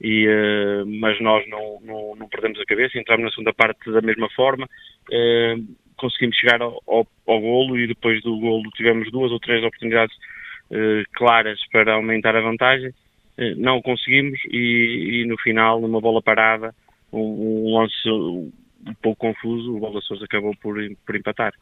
e, 0.02 0.28
uh, 0.28 0.86
mas 1.00 1.22
nós 1.22 1.48
não, 1.48 1.80
não, 1.82 2.16
não, 2.18 2.28
perdemos 2.28 2.60
a 2.60 2.66
cabeça, 2.66 2.98
entramos 2.98 3.26
na 3.26 3.32
segunda 3.32 3.54
parte 3.54 3.90
da 3.90 4.02
mesma 4.02 4.30
forma 4.32 4.68
conseguimos 6.02 6.36
chegar 6.36 6.62
ao, 6.62 6.82
ao, 6.88 7.08
ao, 7.28 7.40
golo 7.40 7.80
e 7.80 7.88
depois 7.88 8.22
do 8.24 8.38
golo 8.38 8.70
tivemos 8.72 9.10
duas 9.12 9.32
ou 9.32 9.40
três 9.40 9.64
oportunidades 9.64 10.16
uh, 10.72 11.04
claras 11.14 11.60
para 11.72 11.94
aumentar 11.94 12.36
a 12.36 12.42
vantagem. 12.42 12.90
Uh, 13.38 13.56
não 13.56 13.78
o 13.78 13.82
conseguimos 13.82 14.40
e, 14.50 15.22
e, 15.22 15.26
no 15.28 15.38
final, 15.38 15.80
numa 15.80 16.02
bola 16.02 16.22
parada, 16.22 16.76
um, 17.14 17.70
um 17.70 17.78
lance 17.78 18.10
um 18.10 18.94
pouco 19.02 19.28
confuso, 19.28 19.76
o 19.76 19.80
Bola 19.80 20.02
Sousa 20.02 20.26
acabou 20.26 20.56
por, 20.58 20.76
por 21.06 21.16
empatar. 21.16 21.54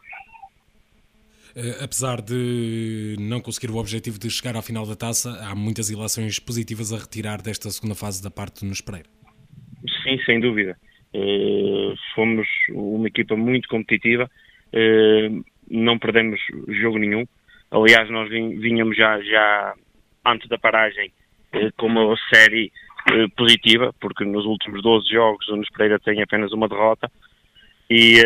Uh, 1.55 1.83
apesar 1.83 2.21
de 2.21 3.17
não 3.19 3.41
conseguir 3.41 3.71
o 3.71 3.77
objetivo 3.77 4.17
de 4.17 4.29
chegar 4.29 4.55
à 4.55 4.61
final 4.61 4.85
da 4.85 4.95
taça, 4.95 5.37
há 5.43 5.53
muitas 5.53 5.89
ilações 5.89 6.39
positivas 6.39 6.93
a 6.93 6.97
retirar 6.97 7.41
desta 7.41 7.69
segunda 7.69 7.95
fase 7.95 8.23
da 8.23 8.31
parte 8.31 8.61
do 8.61 8.65
Nunes 8.65 8.81
Pereira. 8.81 9.09
Sim, 10.03 10.17
sem 10.25 10.39
dúvida. 10.39 10.77
Uh, 11.13 11.95
fomos 12.13 12.47
uma 12.69 13.07
equipa 13.07 13.35
muito 13.35 13.67
competitiva, 13.67 14.29
uh, 14.73 15.45
não 15.69 15.97
perdemos 15.97 16.39
jogo 16.67 16.99
nenhum. 16.99 17.25
Aliás, 17.71 18.09
nós 18.11 18.29
vinhamos 18.29 18.95
já, 18.95 19.19
já 19.21 19.73
antes 20.25 20.47
da 20.47 20.57
paragem 20.59 21.11
uh, 21.55 21.71
com 21.77 21.87
uma 21.87 22.15
série 22.31 22.71
positiva, 23.35 23.93
porque 23.99 24.23
nos 24.23 24.45
últimos 24.45 24.83
12 24.83 25.09
jogos 25.09 25.47
o 25.47 25.53
Nunes 25.53 25.69
Pereira 25.69 25.97
tem 25.99 26.21
apenas 26.21 26.51
uma 26.51 26.67
derrota 26.67 27.09
e 27.89 28.21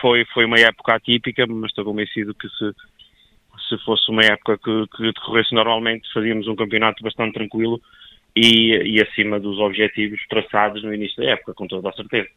foi, 0.00 0.24
foi 0.26 0.44
uma 0.44 0.60
época 0.60 0.94
atípica, 0.94 1.46
mas 1.48 1.70
estou 1.70 1.84
convencido 1.84 2.34
que 2.34 2.48
se, 2.50 2.72
se 3.68 3.84
fosse 3.84 4.08
uma 4.10 4.22
época 4.22 4.58
que, 4.58 4.86
que 4.94 5.02
decorresse 5.02 5.52
normalmente, 5.52 6.12
fazíamos 6.12 6.46
um 6.46 6.54
campeonato 6.54 7.02
bastante 7.02 7.32
tranquilo 7.32 7.80
e, 8.36 8.96
e 8.96 9.02
acima 9.02 9.38
dos 9.38 9.58
objetivos 9.58 10.20
traçados 10.28 10.82
no 10.82 10.92
início 10.92 11.22
da 11.22 11.30
época, 11.30 11.54
com 11.54 11.66
toda 11.66 11.88
a 11.88 11.92
certeza. 11.92 12.28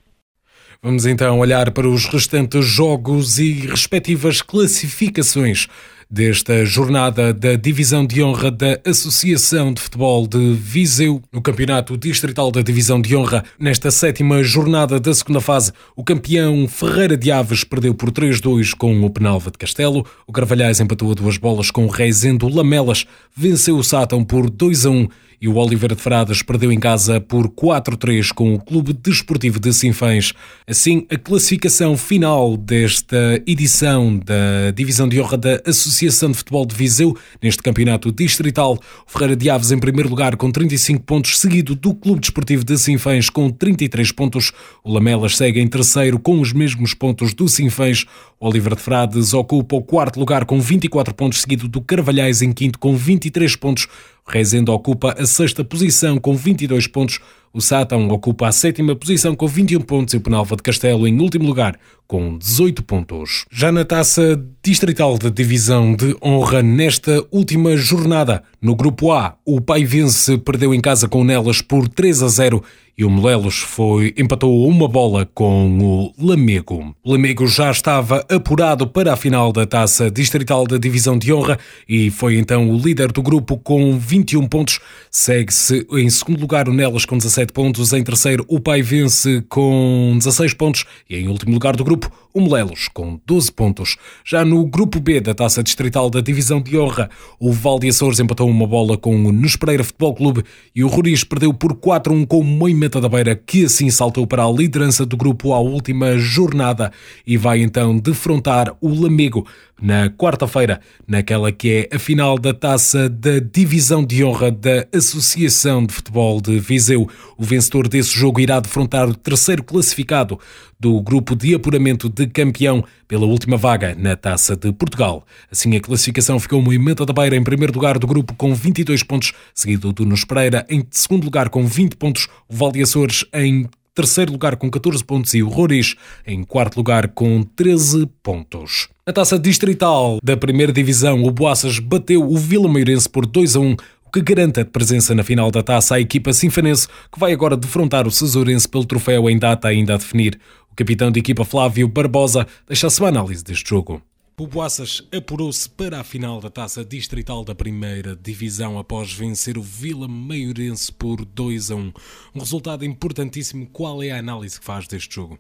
Vamos 0.82 1.06
então 1.06 1.40
olhar 1.40 1.72
para 1.72 1.88
os 1.88 2.06
restantes 2.06 2.64
jogos 2.66 3.40
e 3.40 3.68
respectivas 3.68 4.42
classificações 4.42 5.68
desta 6.10 6.65
jornada 6.65 7.34
da 7.34 7.56
Divisão 7.56 8.06
de 8.06 8.24
Honra 8.24 8.50
da 8.50 8.80
Associação 8.86 9.74
de 9.74 9.82
Futebol 9.82 10.26
de 10.26 10.54
Viseu. 10.54 11.22
No 11.32 11.41
Campeonato 11.41 11.98
Distrital 11.98 12.50
da 12.52 12.62
Divisão 12.62 13.02
de 13.02 13.15
Honra, 13.15 13.43
nesta 13.60 13.91
sétima 13.91 14.41
jornada 14.41 15.00
da 15.00 15.13
segunda 15.13 15.41
fase, 15.41 15.74
o 15.96 16.04
campeão 16.04 16.67
Ferreira 16.67 17.17
de 17.17 17.32
Aves 17.32 17.63
perdeu 17.63 17.93
por 17.93 18.12
3-2 18.12 18.74
com 18.76 19.06
o 19.06 19.10
Penalva 19.10 19.52
de 19.52 19.58
Castelo. 19.58 20.06
O 20.26 20.32
Carvalhais 20.32 20.80
empatou 20.80 21.12
a 21.12 21.13
duas 21.13 21.38
bolas 21.38 21.70
com 21.70 21.86
o 21.86 21.89
Reisendo 21.89 22.48
Lamelas, 22.48 23.06
venceu 23.36 23.78
o 23.78 23.84
Sátão 23.84 24.24
por 24.24 24.50
2-1 24.50 25.10
e 25.39 25.48
o 25.48 25.56
Oliveira 25.56 25.96
de 25.96 26.02
Fradas 26.02 26.41
perdeu 26.41 26.72
em 26.72 26.80
casa 26.80 27.22
por 27.22 27.48
4-3 27.50 28.34
com 28.34 28.56
o 28.56 28.60
Clube 28.60 28.91
Desportivo 28.91 29.60
de 29.60 29.72
Sinfãs. 29.72 30.34
Assim, 30.67 31.06
a 31.12 31.17
classificação 31.17 31.96
final 31.96 32.58
desta 32.58 33.41
edição 33.46 34.17
da 34.17 34.72
Divisão 34.74 35.08
de 35.08 35.22
Honra 35.22 35.38
da 35.38 35.62
Associação 35.63 35.97
de 36.06 36.34
Futebol 36.34 36.66
de 36.66 36.76
Viseu, 36.76 37.18
neste 37.42 37.64
campeonato 37.64 38.12
distrital, 38.12 38.74
o 38.76 39.12
Ferreira 39.12 39.36
de 39.36 39.50
Aves 39.50 39.72
em 39.72 39.80
primeiro 39.80 40.10
lugar 40.10 40.36
com 40.36 40.52
35 40.52 41.04
pontos, 41.04 41.40
seguido 41.40 41.74
do 41.74 41.96
Clube 41.96 42.22
Desportivo 42.22 42.64
de 42.64 42.78
Sinfãs 42.78 43.30
com 43.30 43.50
33 43.50 44.12
pontos. 44.12 44.52
O 44.84 44.94
Lamelas 44.94 45.36
segue 45.36 45.60
em 45.60 45.68
terceiro 45.68 46.20
com 46.20 46.40
os 46.40 46.54
mesmos 46.54 46.94
pontos 46.94 47.34
do 47.34 47.48
Sinfãs. 47.48 48.06
O 48.40 48.48
Oliveira 48.48 48.76
de 48.76 48.82
Frades 48.82 49.34
ocupa 49.34 49.76
o 49.76 49.82
quarto 49.82 50.20
lugar 50.20 50.46
com 50.46 50.62
24 50.62 51.14
pontos, 51.14 51.42
seguido 51.42 51.68
do 51.68 51.82
Carvalhais 51.82 52.42
em 52.42 52.54
quinto 52.54 52.78
com 52.78 52.96
23 52.96 53.56
pontos. 53.56 53.88
Rezende 54.28 54.70
ocupa 54.70 55.16
a 55.18 55.26
sexta 55.26 55.64
posição 55.64 56.18
com 56.20 56.36
22 56.36 56.86
pontos. 56.86 57.20
O 57.54 57.62
Sátão 57.62 58.08
ocupa 58.10 58.48
a 58.48 58.52
sétima 58.52 58.96
posição 58.96 59.34
com 59.34 59.48
21 59.48 59.82
pontos 59.82 60.14
e 60.14 60.18
o 60.18 60.22
Penalva 60.22 60.56
de 60.56 60.62
Castelo 60.62 61.08
em 61.08 61.20
último 61.20 61.48
lugar 61.48 61.80
com 62.08 62.38
18 62.38 62.84
pontos. 62.84 63.46
Já 63.52 63.72
na 63.72 63.84
taça 63.84 64.41
distrital 64.63 65.17
da 65.17 65.30
divisão 65.30 65.96
de 65.96 66.15
honra 66.24 66.63
nesta 66.63 67.26
última 67.32 67.76
jornada, 67.76 68.43
no 68.62 68.76
grupo 68.76 69.12
A, 69.12 69.36
o 69.46 69.62
Paivense 69.62 70.38
perdeu 70.38 70.74
em 70.74 70.82
casa 70.82 71.08
com 71.08 71.22
o 71.22 71.24
Nelas 71.24 71.62
por 71.62 71.88
3 71.88 72.24
a 72.24 72.28
0 72.28 72.63
e 72.98 73.06
o 73.06 73.12
Molelos 73.12 73.60
foi, 73.60 74.12
empatou 74.17 74.67
uma 74.67 74.88
bola 74.88 75.30
com 75.32 75.78
o 75.80 76.13
Lamego. 76.17 76.96
O 77.04 77.12
Lamego 77.12 77.46
já 77.46 77.70
estava 77.70 78.26
apurado 78.28 78.88
para 78.88 79.13
a 79.13 79.15
final 79.15 79.54
da 79.54 79.67
taça 79.67 80.10
distrital 80.10 80.65
da 80.65 80.80
divisão 80.80 81.15
de 81.15 81.32
honra 81.32 81.60
e 81.88 82.10
foi 82.10 82.39
então 82.39 82.72
o 82.72 82.76
líder 82.76 83.12
do 83.12 83.22
grupo 83.22 83.56
com 83.56 84.00
21 84.00 84.48
pontos. 84.48 84.80
Segue-se 85.12 85.86
em 85.91 86.10
segundo 86.10 86.41
lugar 86.41 86.67
o 86.67 86.74
Nelas 86.74 87.06
com 87.06 87.17
17 87.17 87.54
pontos, 87.54 87.93
em 87.93 88.04
terceiro 88.04 88.43
o 88.48 88.60
Paivense 88.60 89.43
com 89.48 90.15
16 90.17 90.56
pontos 90.56 90.86
e 91.08 91.17
em 91.17 91.28
último 91.28 91.54
lugar 91.54 91.76
do 91.76 91.84
grupo 91.84 91.97
grupo, 92.00 92.27
o 92.38 92.41
Molelos 92.41 92.88
com 92.88 93.19
12 93.26 93.52
pontos. 93.52 93.97
Já 94.23 94.45
no 94.45 94.63
grupo 94.65 95.00
B 95.00 95.19
da 95.19 95.34
Taça 95.34 95.63
Distrital 95.63 96.08
da 96.08 96.21
Divisão 96.21 96.62
de 96.62 96.78
Honra, 96.78 97.10
o 97.39 97.52
Valde 97.52 97.89
Açores 97.89 98.19
empatou 98.19 98.47
uma 98.47 98.67
bola 98.67 98.95
com 98.95 99.15
o 99.26 99.32
Nespereira 99.32 99.84
Futebol 99.84 100.13
Clube 100.13 100.43
e 100.76 100.84
o 100.84 100.88
Roriz 100.88 101.23
perdeu 101.23 101.52
por 101.52 101.73
4-1 101.73 102.28
com 102.28 102.39
o 102.39 102.43
Moimenta 102.43 103.02
da 103.02 103.10
Beira, 103.10 103.36
que 103.36 103.65
assim 103.65 103.89
saltou 103.89 104.28
para 104.28 104.45
a 104.45 104.52
liderança 104.52 105.04
do 105.04 105.17
grupo 105.17 105.52
à 105.54 105.60
última 105.60 106.17
jornada 106.19 106.91
e 107.26 107.38
vai 107.38 107.62
então 107.62 107.97
defrontar 107.97 108.76
o 108.80 108.89
Lamego 108.89 109.47
na 109.82 110.10
quarta-feira, 110.10 110.80
naquela 111.08 111.52
que 111.52 111.88
é 111.91 111.95
a 111.95 112.00
final 112.00 112.38
da 112.38 112.54
taça 112.54 113.08
da 113.08 113.39
Divisão 113.39 114.04
de 114.04 114.23
Honra 114.23 114.52
da 114.52 114.88
Associação 114.93 115.86
de 115.86 115.93
Futebol 115.93 116.41
de 116.41 116.60
Viseu. 116.60 117.08
O 117.38 117.43
vencedor 117.43 117.88
desse 117.88 118.12
jogo 118.12 118.39
irá 118.39 118.60
defrontar 118.60 119.08
o 119.08 119.13
terceiro 119.13 119.63
classificado 119.63 120.39
do 120.80 121.02
grupo 121.02 121.36
de 121.36 121.56
apuramento 121.56 122.10
de 122.10 122.27
campeão 122.28 122.84
pela 123.08 123.26
última 123.26 123.58
vaga 123.58 123.96
na 123.98 124.16
Taça 124.16 124.56
de 124.56 124.72
Portugal. 124.72 125.26
Assim, 125.52 125.76
a 125.76 125.82
classificação 125.82 126.40
ficou 126.40 126.62
Moimenta 126.62 127.06
da 127.06 127.13
Beira 127.13 127.36
em 127.36 127.44
primeiro 127.44 127.74
lugar 127.74 127.98
do 127.98 128.08
grupo 128.08 128.34
com 128.36 128.54
22 128.54 129.04
pontos, 129.04 129.34
seguido 129.54 129.94
do 129.94 130.06
Nos 130.06 130.24
Pereira 130.24 130.66
em 130.70 130.86
segundo 130.92 131.26
lugar 131.26 131.50
com 131.50 131.66
20 131.66 131.96
pontos, 131.96 132.28
o 132.48 132.56
Valde 132.56 132.82
Açores 132.82 133.26
em 133.34 133.68
terceiro 133.98 134.32
lugar 134.32 134.56
com 134.58 134.70
14 134.70 135.04
pontos 135.04 135.34
e 135.34 135.42
o 135.42 135.50
Roriz 135.50 135.96
em 136.26 136.44
quarto 136.44 136.78
lugar 136.78 137.08
com 137.08 137.42
13 137.42 138.08
pontos. 138.22 138.90
Na 139.08 139.12
taça 139.12 139.40
distrital 139.40 140.20
da 140.24 140.38
primeira 140.38 140.72
divisão, 140.72 141.24
o 141.24 141.32
Boaças 141.32 141.80
bateu 141.80 142.22
o 142.22 142.38
Vila 142.38 142.72
Meirense 142.72 143.10
por 143.10 143.26
2 143.26 143.56
a 143.56 143.60
1, 143.60 143.76
o 144.06 144.12
que 144.12 144.22
garante 144.22 144.60
a 144.60 144.66
presença 144.66 145.16
na 145.16 145.24
final 145.24 145.50
da 145.50 145.63
taça 145.63 145.96
à 145.96 146.00
equipa 146.00 146.32
sinfanense, 146.32 146.88
que 147.12 147.20
vai 147.20 147.34
agora 147.34 147.58
defrontar 147.58 148.08
o 148.08 148.12
Cesurense 148.12 148.70
pelo 148.70 148.86
troféu 148.86 149.28
em 149.30 149.40
data 149.40 149.68
ainda 149.68 149.96
a 149.96 149.98
definir. 149.98 150.40
O 150.78 150.86
capitão 150.86 151.12
de 151.12 151.20
equipa 151.20 151.44
Flávio 151.44 151.88
Barbosa 151.88 152.46
deixa 152.68 152.86
a 152.86 152.90
sua 152.92 153.10
análise 153.10 153.44
deste 153.44 153.68
jogo. 153.68 154.00
O 154.40 154.46
Boaças 154.46 155.02
apurou-se 155.12 155.68
para 155.68 156.00
a 156.00 156.04
final 156.04 156.40
da 156.40 156.52
taça 156.52 156.86
distrital 156.86 157.44
da 157.44 157.56
primeira 157.56 158.16
divisão 158.16 158.78
após 158.78 159.12
vencer 159.12 159.58
o 159.58 159.62
Vila 159.63 160.08
Maiorense 160.08 160.94
por 160.94 161.26
2 161.26 161.72
a 161.72 161.76
1. 161.76 161.80
Um 161.80 162.40
resultado 162.40 162.86
importantíssimo. 162.86 163.68
Qual 163.74 164.04
é 164.04 164.12
a 164.12 164.20
análise 164.20 164.60
que 164.60 164.66
faz 164.68 164.88
deste 164.88 165.16
jogo? 165.16 165.40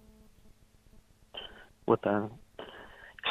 Boa 1.85 1.99
tarde. 1.99 2.29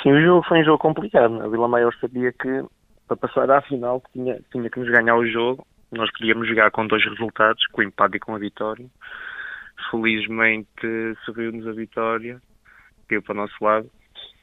Sim, 0.01 0.13
o 0.13 0.23
jogo 0.23 0.47
foi 0.47 0.61
um 0.61 0.65
jogo 0.65 0.79
complicado. 0.79 1.43
A 1.43 1.49
Vila 1.49 1.67
Maior 1.67 1.93
sabia 2.01 2.33
que 2.33 2.65
para 3.09 3.17
passar 3.17 3.51
à 3.51 3.61
final 3.63 4.01
tinha, 4.13 4.39
tinha 4.53 4.71
que 4.71 4.79
nos 4.79 4.89
ganhar 4.91 5.17
o 5.17 5.27
jogo. 5.27 5.67
Nós 5.91 6.09
queríamos 6.13 6.47
jogar 6.47 6.71
com 6.71 6.87
dois 6.87 7.05
resultados, 7.05 7.67
com 7.73 7.81
o 7.81 7.85
empate 7.85 8.19
e 8.19 8.21
com 8.21 8.33
a 8.33 8.39
vitória. 8.39 8.87
Felizmente 9.91 11.17
sorriu-nos 11.25 11.67
a 11.67 11.73
vitória, 11.73 12.41
caiu 13.09 13.23
para 13.23 13.33
o 13.33 13.37
nosso 13.37 13.65
lado 13.65 13.91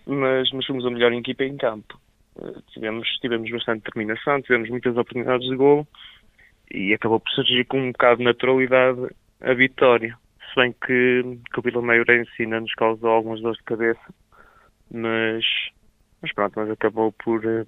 mas, 0.05 0.51
mas 0.51 0.65
fomos 0.65 0.85
a 0.85 0.89
melhor 0.89 1.13
equipa 1.13 1.43
em 1.43 1.57
campo. 1.57 1.99
Uh, 2.35 2.61
tivemos, 2.73 3.07
tivemos 3.19 3.49
bastante 3.49 3.83
determinação, 3.83 4.41
tivemos 4.41 4.69
muitas 4.69 4.93
oportunidades 4.93 5.47
de 5.47 5.55
gol 5.55 5.87
e 6.71 6.93
acabou 6.93 7.19
por 7.19 7.29
surgir 7.31 7.65
com 7.65 7.79
um 7.79 7.91
bocado 7.91 8.17
de 8.17 8.23
naturalidade 8.23 9.07
a 9.41 9.53
vitória. 9.53 10.17
Se 10.49 10.55
bem 10.55 10.73
que, 10.73 11.39
que 11.51 11.59
o 11.59 11.61
Vila 11.61 11.81
Meirense 11.81 12.31
ainda 12.39 12.59
nos 12.59 12.73
causou 12.73 13.09
algumas 13.09 13.41
dores 13.41 13.57
de 13.57 13.63
cabeça, 13.63 14.13
mas, 14.91 15.45
mas 16.21 16.33
pronto, 16.33 16.53
mas 16.55 16.69
acabou 16.71 17.11
por, 17.11 17.45
uh, 17.45 17.65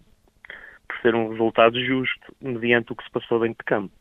por 0.88 0.98
ser 1.02 1.16
um 1.16 1.30
resultado 1.30 1.80
justo 1.84 2.36
mediante 2.42 2.92
o 2.92 2.96
que 2.96 3.04
se 3.04 3.12
passou 3.12 3.40
dentro 3.40 3.60
de 3.60 3.66
campo. 3.66 3.94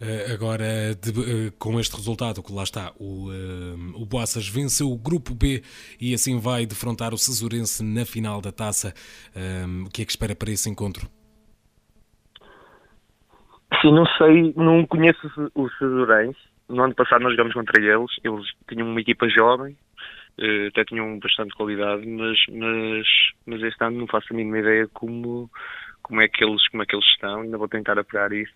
Eh, 0.00 0.32
agora, 0.32 0.94
de, 0.94 1.10
uh, 1.10 1.52
com 1.58 1.78
este 1.78 1.96
resultado, 1.96 2.42
que 2.42 2.52
lá 2.52 2.62
está, 2.62 2.92
o, 2.98 3.30
uh, 3.30 4.02
o 4.02 4.06
Boaças 4.06 4.48
venceu 4.48 4.90
o 4.90 4.98
Grupo 4.98 5.34
B 5.34 5.62
e 6.00 6.14
assim 6.14 6.38
vai 6.38 6.66
defrontar 6.66 7.14
o 7.14 7.18
Cesurense 7.18 7.84
na 7.84 8.04
final 8.04 8.40
da 8.40 8.52
taça. 8.52 8.92
o 9.86 9.90
que 9.90 10.02
é 10.02 10.04
que 10.04 10.10
espera 10.10 10.34
para 10.34 10.50
esse 10.50 10.68
encontro? 10.68 11.08
Sim, 13.80 13.92
não 13.92 14.06
sei, 14.18 14.52
não 14.56 14.86
conheço 14.86 15.30
o 15.54 15.68
Cesurense. 15.78 16.38
No 16.68 16.82
ano 16.82 16.94
passado 16.94 17.22
nós 17.22 17.32
jogamos 17.32 17.52
contra 17.52 17.80
eles, 17.82 18.10
eles 18.22 18.46
tinham 18.68 18.88
uma 18.88 19.00
equipa 19.00 19.28
jovem, 19.28 19.76
até 20.68 20.84
tinham 20.84 21.18
bastante 21.18 21.54
qualidade, 21.54 22.06
mas, 22.06 22.38
mas, 22.50 23.06
mas 23.46 23.62
este 23.62 23.84
ano 23.84 23.98
não 23.98 24.06
faço 24.06 24.28
a 24.32 24.36
mínima 24.36 24.58
ideia 24.58 24.88
como, 24.92 25.50
como, 26.02 26.20
é 26.20 26.28
que 26.28 26.44
eles, 26.44 26.66
como 26.68 26.82
é 26.82 26.86
que 26.86 26.96
eles 26.96 27.06
estão, 27.06 27.42
ainda 27.42 27.58
vou 27.58 27.68
tentar 27.68 27.98
apurar 27.98 28.32
isso. 28.32 28.52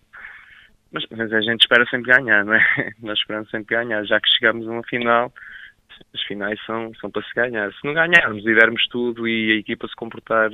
Mas, 0.91 1.05
mas, 1.11 1.31
a 1.31 1.41
gente 1.41 1.61
espera 1.61 1.85
sempre 1.89 2.11
ganhar, 2.11 2.43
não 2.43 2.53
é? 2.53 2.91
Nós 3.01 3.19
esperamos 3.19 3.49
sempre 3.49 3.75
ganhar. 3.75 4.03
Já 4.05 4.19
que 4.19 4.29
chegamos 4.29 4.67
a 4.67 4.71
uma 4.71 4.83
final, 4.83 5.31
as 6.13 6.21
finais 6.23 6.59
são, 6.65 6.91
são 6.99 7.11
para 7.11 7.23
se 7.23 7.33
ganhar. 7.35 7.71
Se 7.71 7.85
não 7.85 7.93
ganharmos 7.93 8.45
e 8.45 8.53
dermos 8.53 8.87
tudo 8.87 9.27
e 9.27 9.51
a 9.51 9.55
equipa 9.55 9.87
se 9.87 9.95
comportar 9.95 10.49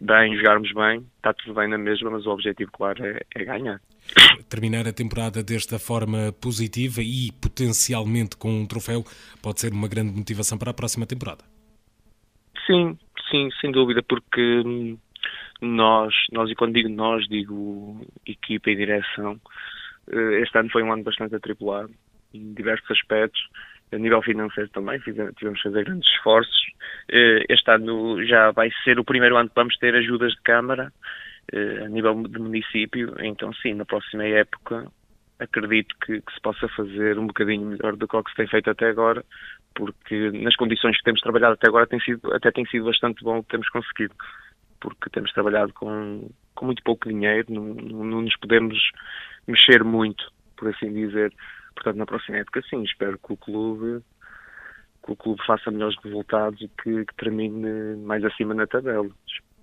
bem, 0.00 0.36
jogarmos 0.36 0.72
bem, 0.72 1.06
está 1.16 1.32
tudo 1.32 1.54
bem 1.54 1.68
na 1.68 1.78
mesma, 1.78 2.10
mas 2.10 2.26
o 2.26 2.30
objetivo, 2.30 2.70
claro, 2.72 3.04
é, 3.04 3.20
é 3.34 3.44
ganhar. 3.44 3.80
Terminar 4.48 4.88
a 4.88 4.92
temporada 4.92 5.42
desta 5.42 5.78
forma 5.78 6.32
positiva 6.40 7.00
e 7.00 7.30
potencialmente 7.40 8.36
com 8.36 8.50
um 8.50 8.66
troféu 8.66 9.04
pode 9.42 9.60
ser 9.60 9.72
uma 9.72 9.88
grande 9.88 10.12
motivação 10.12 10.58
para 10.58 10.70
a 10.70 10.74
próxima 10.74 11.06
temporada. 11.06 11.44
Sim, 12.66 12.98
sim, 13.30 13.48
sem 13.60 13.70
dúvida, 13.70 14.02
porque 14.02 14.62
hum, 14.64 14.98
nós, 15.60 16.14
nós 16.32 16.50
e 16.50 16.54
quando 16.54 16.74
digo 16.74 16.88
nós, 16.88 17.26
digo 17.28 18.06
equipa 18.26 18.70
e 18.70 18.76
direção, 18.76 19.40
eh, 20.10 20.40
este 20.42 20.58
ano 20.58 20.70
foi 20.70 20.82
um 20.82 20.92
ano 20.92 21.02
bastante 21.02 21.34
atribulado 21.34 21.90
em 22.32 22.54
diversos 22.54 22.90
aspectos, 22.90 23.40
a 23.92 23.98
nível 23.98 24.22
financeiro 24.22 24.70
também, 24.70 25.00
fizemos, 25.00 25.34
tivemos 25.34 25.60
que 25.60 25.68
fazer 25.68 25.84
grandes 25.84 26.08
esforços. 26.10 26.66
Eh, 27.10 27.44
este 27.48 27.70
ano 27.70 28.24
já 28.24 28.50
vai 28.52 28.70
ser 28.84 28.98
o 28.98 29.04
primeiro 29.04 29.36
ano 29.36 29.48
que 29.48 29.54
vamos 29.54 29.76
ter 29.78 29.94
ajudas 29.94 30.32
de 30.32 30.40
Câmara 30.42 30.92
eh, 31.52 31.84
a 31.84 31.88
nível 31.88 32.22
de 32.22 32.38
município, 32.38 33.14
então 33.18 33.52
sim, 33.54 33.74
na 33.74 33.84
próxima 33.84 34.24
época 34.24 34.86
acredito 35.38 35.94
que, 36.04 36.20
que, 36.20 36.32
se 36.34 36.40
possa 36.40 36.68
fazer 36.68 37.18
um 37.18 37.26
bocadinho 37.26 37.66
melhor 37.66 37.96
do 37.96 38.06
que 38.06 38.16
o 38.16 38.22
que 38.22 38.30
se 38.30 38.36
tem 38.36 38.46
feito 38.46 38.70
até 38.70 38.88
agora, 38.88 39.24
porque 39.74 40.30
nas 40.32 40.54
condições 40.54 40.96
que 40.98 41.04
temos 41.04 41.20
trabalhado 41.20 41.54
até 41.54 41.66
agora 41.66 41.86
tem 41.86 41.98
sido, 42.00 42.32
até 42.34 42.50
tem 42.50 42.66
sido 42.66 42.84
bastante 42.84 43.24
bom 43.24 43.38
o 43.38 43.42
que 43.42 43.50
temos 43.50 43.68
conseguido 43.70 44.14
porque 44.80 45.10
temos 45.10 45.32
trabalhado 45.32 45.72
com, 45.72 46.30
com 46.54 46.66
muito 46.66 46.82
pouco 46.82 47.08
dinheiro, 47.08 47.46
não, 47.52 47.64
não, 47.64 48.22
nos 48.22 48.36
podemos 48.36 48.78
mexer 49.46 49.84
muito, 49.84 50.32
por 50.56 50.68
assim 50.68 50.92
dizer. 50.92 51.32
Portanto, 51.74 51.96
na 51.96 52.06
próxima 52.06 52.38
época, 52.38 52.62
sim, 52.68 52.82
espero 52.82 53.18
que 53.18 53.32
o 53.32 53.36
clube 53.36 54.02
que 55.04 55.12
o 55.12 55.16
clube 55.16 55.40
faça 55.46 55.70
melhores 55.70 55.96
resultados 56.02 56.60
e 56.60 56.68
que, 56.82 57.04
que 57.04 57.14
termine 57.16 57.96
mais 58.04 58.24
acima 58.24 58.54
na 58.54 58.66
tabela. 58.66 59.08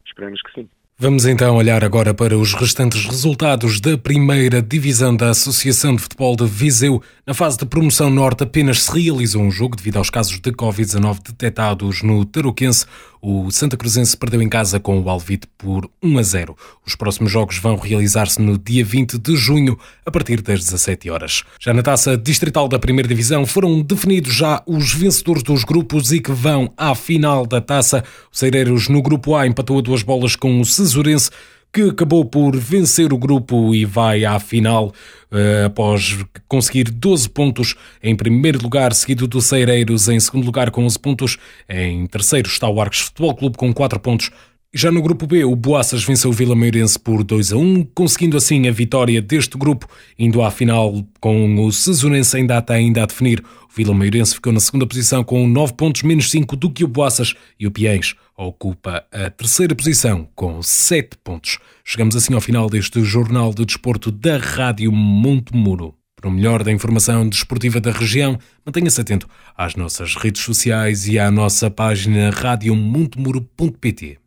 Esperemos 0.05 0.41
que 0.41 0.53
sim. 0.53 0.69
Vamos 0.99 1.27
então 1.27 1.55
olhar 1.55 1.83
agora 1.83 2.11
para 2.11 2.35
os 2.35 2.55
restantes 2.55 3.05
resultados 3.05 3.79
da 3.79 3.95
primeira 3.99 4.63
divisão 4.63 5.15
da 5.15 5.29
Associação 5.29 5.95
de 5.95 6.01
Futebol 6.01 6.35
de 6.35 6.47
Viseu. 6.47 7.03
Na 7.23 7.35
fase 7.35 7.55
de 7.55 7.67
promoção 7.67 8.09
norte 8.09 8.43
apenas 8.43 8.81
se 8.81 8.99
realizou 8.99 9.43
um 9.43 9.51
jogo 9.51 9.75
devido 9.75 9.97
aos 9.97 10.09
casos 10.09 10.39
de 10.39 10.51
Covid-19 10.51 11.19
detectados 11.21 12.01
no 12.01 12.25
Tarouquense. 12.25 12.87
O 13.21 13.49
Santa 13.51 13.75
Cruzense 13.75 14.15
perdeu 14.15 14.41
em 14.41 14.49
casa 14.49 14.79
com 14.79 14.99
o 14.99 15.09
Alvite 15.09 15.47
por 15.57 15.89
1 16.01 16.17
a 16.19 16.23
0. 16.23 16.57
Os 16.85 16.95
próximos 16.95 17.31
jogos 17.31 17.57
vão 17.57 17.75
realizar-se 17.75 18.41
no 18.41 18.57
dia 18.57 18.83
20 18.83 19.17
de 19.17 19.35
junho, 19.35 19.77
a 20.05 20.11
partir 20.11 20.41
das 20.41 20.59
17 20.59 21.09
horas. 21.09 21.43
Já 21.59 21.73
na 21.73 21.81
taça 21.81 22.17
distrital 22.17 22.67
da 22.67 22.79
primeira 22.79 23.07
divisão 23.07 23.45
foram 23.45 23.81
definidos 23.81 24.33
já 24.33 24.61
os 24.65 24.93
vencedores 24.93 25.43
dos 25.43 25.63
grupos 25.63 26.11
e 26.11 26.19
que 26.19 26.31
vão 26.31 26.71
à 26.77 26.93
final 26.93 27.45
da 27.45 27.59
taça. 27.59 28.03
O 28.31 28.37
Seireiros 28.37 28.87
no 28.87 29.01
grupo 29.01 29.35
A 29.35 29.47
empatou 29.47 29.79
a 29.79 29.81
duas 29.81 30.03
bolas 30.03 30.35
com 30.35 30.59
o 30.59 30.65
Cesurense 30.65 31.31
que 31.71 31.89
acabou 31.89 32.25
por 32.25 32.55
vencer 32.55 33.13
o 33.13 33.17
grupo 33.17 33.73
e 33.75 33.85
vai 33.85 34.25
à 34.25 34.39
final 34.39 34.93
uh, 35.31 35.65
após 35.65 36.17
conseguir 36.47 36.85
12 36.85 37.29
pontos 37.29 37.75
em 38.01 38.15
primeiro 38.15 38.61
lugar, 38.61 38.93
seguido 38.93 39.27
do 39.27 39.41
Ceireiros 39.41 40.07
em 40.09 40.19
segundo 40.19 40.45
lugar 40.45 40.71
com 40.71 40.85
11 40.85 40.99
pontos. 40.99 41.37
Em 41.69 42.05
terceiro 42.07 42.47
está 42.47 42.67
o 42.67 42.81
Arcos 42.81 42.99
Futebol 42.99 43.35
Clube 43.35 43.57
com 43.57 43.73
4 43.73 43.99
pontos. 43.99 44.31
Já 44.73 44.91
no 44.91 45.01
grupo 45.01 45.25
B, 45.25 45.45
o 45.45 45.55
Boaças 45.55 46.03
venceu 46.03 46.29
o 46.29 46.33
Vila 46.33 46.53
Meirense 46.53 46.99
por 46.99 47.23
2 47.23 47.53
a 47.53 47.57
1, 47.57 47.85
conseguindo 47.95 48.35
assim 48.35 48.67
a 48.67 48.71
vitória 48.71 49.21
deste 49.21 49.57
grupo, 49.57 49.87
indo 50.19 50.41
à 50.41 50.51
final 50.51 50.93
com 51.21 51.65
o 51.65 51.71
Sesonense 51.71 52.37
em 52.37 52.45
data 52.45 52.73
ainda 52.73 53.01
a 53.01 53.05
definir. 53.05 53.39
O 53.39 53.73
Vila 53.73 53.95
Meirense 53.95 54.35
ficou 54.35 54.51
na 54.51 54.59
segunda 54.59 54.85
posição 54.85 55.23
com 55.23 55.47
9 55.47 55.73
pontos 55.73 56.03
menos 56.03 56.29
5 56.29 56.57
do 56.57 56.69
que 56.69 56.83
o 56.83 56.87
Boaças 56.87 57.33
e 57.57 57.65
o 57.65 57.71
Piens 57.71 58.13
ocupa 58.35 59.05
a 59.09 59.29
terceira 59.29 59.73
posição 59.73 60.27
com 60.35 60.61
7 60.61 61.17
pontos. 61.23 61.59
Chegamos 61.85 62.17
assim 62.17 62.33
ao 62.33 62.41
final 62.41 62.69
deste 62.69 63.01
Jornal 63.05 63.53
de 63.53 63.65
Desporto 63.65 64.11
da 64.11 64.37
Rádio 64.37 64.91
Montemuro. 64.91 65.95
Para 66.17 66.29
o 66.29 66.31
melhor 66.31 66.61
da 66.61 66.73
informação 66.73 67.27
desportiva 67.29 67.79
da 67.79 67.91
região, 67.91 68.37
mantenha-se 68.65 68.99
atento 68.99 69.29
às 69.55 69.75
nossas 69.75 70.15
redes 70.15 70.41
sociais 70.41 71.07
e 71.07 71.17
à 71.17 71.31
nossa 71.31 71.71
página 71.71 72.31
radiomontemuro.pt. 72.31 74.26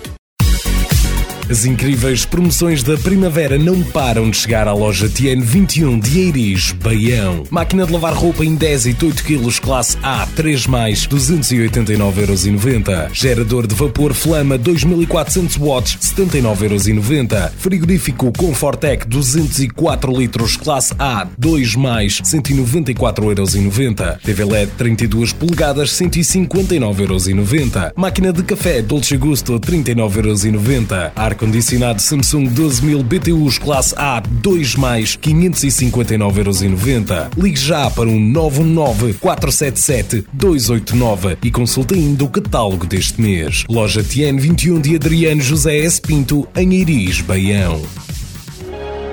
As 1.51 1.65
incríveis 1.65 2.23
promoções 2.23 2.81
da 2.81 2.97
primavera 2.97 3.57
não 3.57 3.83
param 3.83 4.29
de 4.29 4.37
chegar 4.37 4.69
à 4.69 4.73
loja 4.73 5.09
TN21 5.09 5.99
de 5.99 6.19
Eiris, 6.21 6.71
Baião. 6.71 7.43
Máquina 7.49 7.85
de 7.85 7.91
lavar 7.91 8.13
roupa 8.13 8.45
em 8.45 8.55
10 8.55 8.85
e 8.85 8.95
8 9.03 9.21
kg 9.21 9.59
classe 9.59 9.97
A, 10.01 10.25
3 10.27 10.65
mais, 10.67 11.05
289,90€. 11.05 13.09
Gerador 13.11 13.67
de 13.67 13.75
vapor 13.75 14.13
Flama 14.13 14.57
2400 14.57 15.57
watts, 15.57 15.97
79,90€. 16.15 17.51
Frigorífico 17.57 18.31
Confortec 18.31 19.05
204 19.05 20.17
litros 20.17 20.55
classe 20.55 20.93
A, 20.97 21.27
2 21.37 21.75
mais, 21.75 22.21
194,90€. 22.21 24.19
TV 24.23 24.45
LED 24.45 24.71
32 24.77 25.33
polegadas, 25.33 25.89
159,90€. 25.99 27.91
Máquina 27.97 28.31
de 28.31 28.41
café 28.41 28.81
Dolce 28.81 29.17
Gusto 29.17 29.59
39,90€. 29.59 31.11
Ar 31.13 31.40
ar-condicionado 31.41 32.01
Samsung 32.01 32.47
12000 32.47 33.03
BTUs 33.03 33.57
classe 33.57 33.93
A 33.97 34.19
2 34.19 34.75
mais 34.75 35.17
559,90€. 35.17 37.31
Ligue 37.35 37.59
já 37.59 37.89
para 37.89 38.07
um 38.07 38.19
919 38.19 39.15
477 39.15 40.27
289 40.31 41.39
e 41.43 41.49
consulte 41.49 41.95
ainda 41.95 42.23
o 42.23 42.29
catálogo 42.29 42.85
deste 42.85 43.19
mês. 43.19 43.63
Loja 43.67 44.03
TN 44.03 44.37
21 44.37 44.79
de 44.79 44.95
Adriano 44.95 45.41
José 45.41 45.79
S. 45.79 45.99
Pinto, 45.99 46.47
em 46.55 46.75
Iris, 46.75 47.21
Baião. 47.21 47.81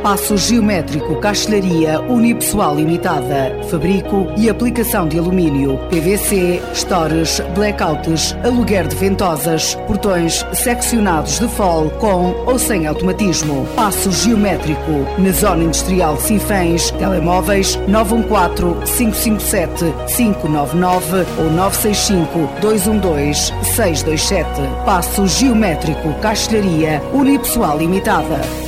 Passo 0.03 0.37
geométrico, 0.37 1.17
castelharia 1.17 2.01
unipessoal 2.01 2.77
limitada, 2.77 3.59
fabrico 3.69 4.29
e 4.37 4.49
aplicação 4.49 5.09
de 5.09 5.19
alumínio, 5.19 5.77
PVC, 5.91 6.63
stores, 6.73 7.41
blackouts, 7.55 8.37
aluguer 8.45 8.87
de 8.87 8.95
ventosas, 8.95 9.75
portões 9.87 10.47
seccionados 10.53 11.41
de 11.41 11.49
fol 11.49 11.91
com 11.91 12.31
ou 12.47 12.59
sem 12.59 12.87
automatismo. 12.87 13.67
Passo 13.75 14.13
geométrico, 14.13 15.05
na 15.19 15.33
zona 15.33 15.65
industrial 15.65 16.15
de 16.15 16.23
Sinfãs, 16.23 16.93
telemóveis 16.93 17.77
914 17.89 18.93
557 18.97 19.85
599 20.17 21.27
ou 21.39 21.51
965 21.51 22.61
212 22.61 23.53
627. 23.75 24.49
Passo 24.85 25.27
geométrico, 25.27 26.15
castelharia 26.21 27.03
unipessoal 27.13 27.79
limitada. 27.79 28.68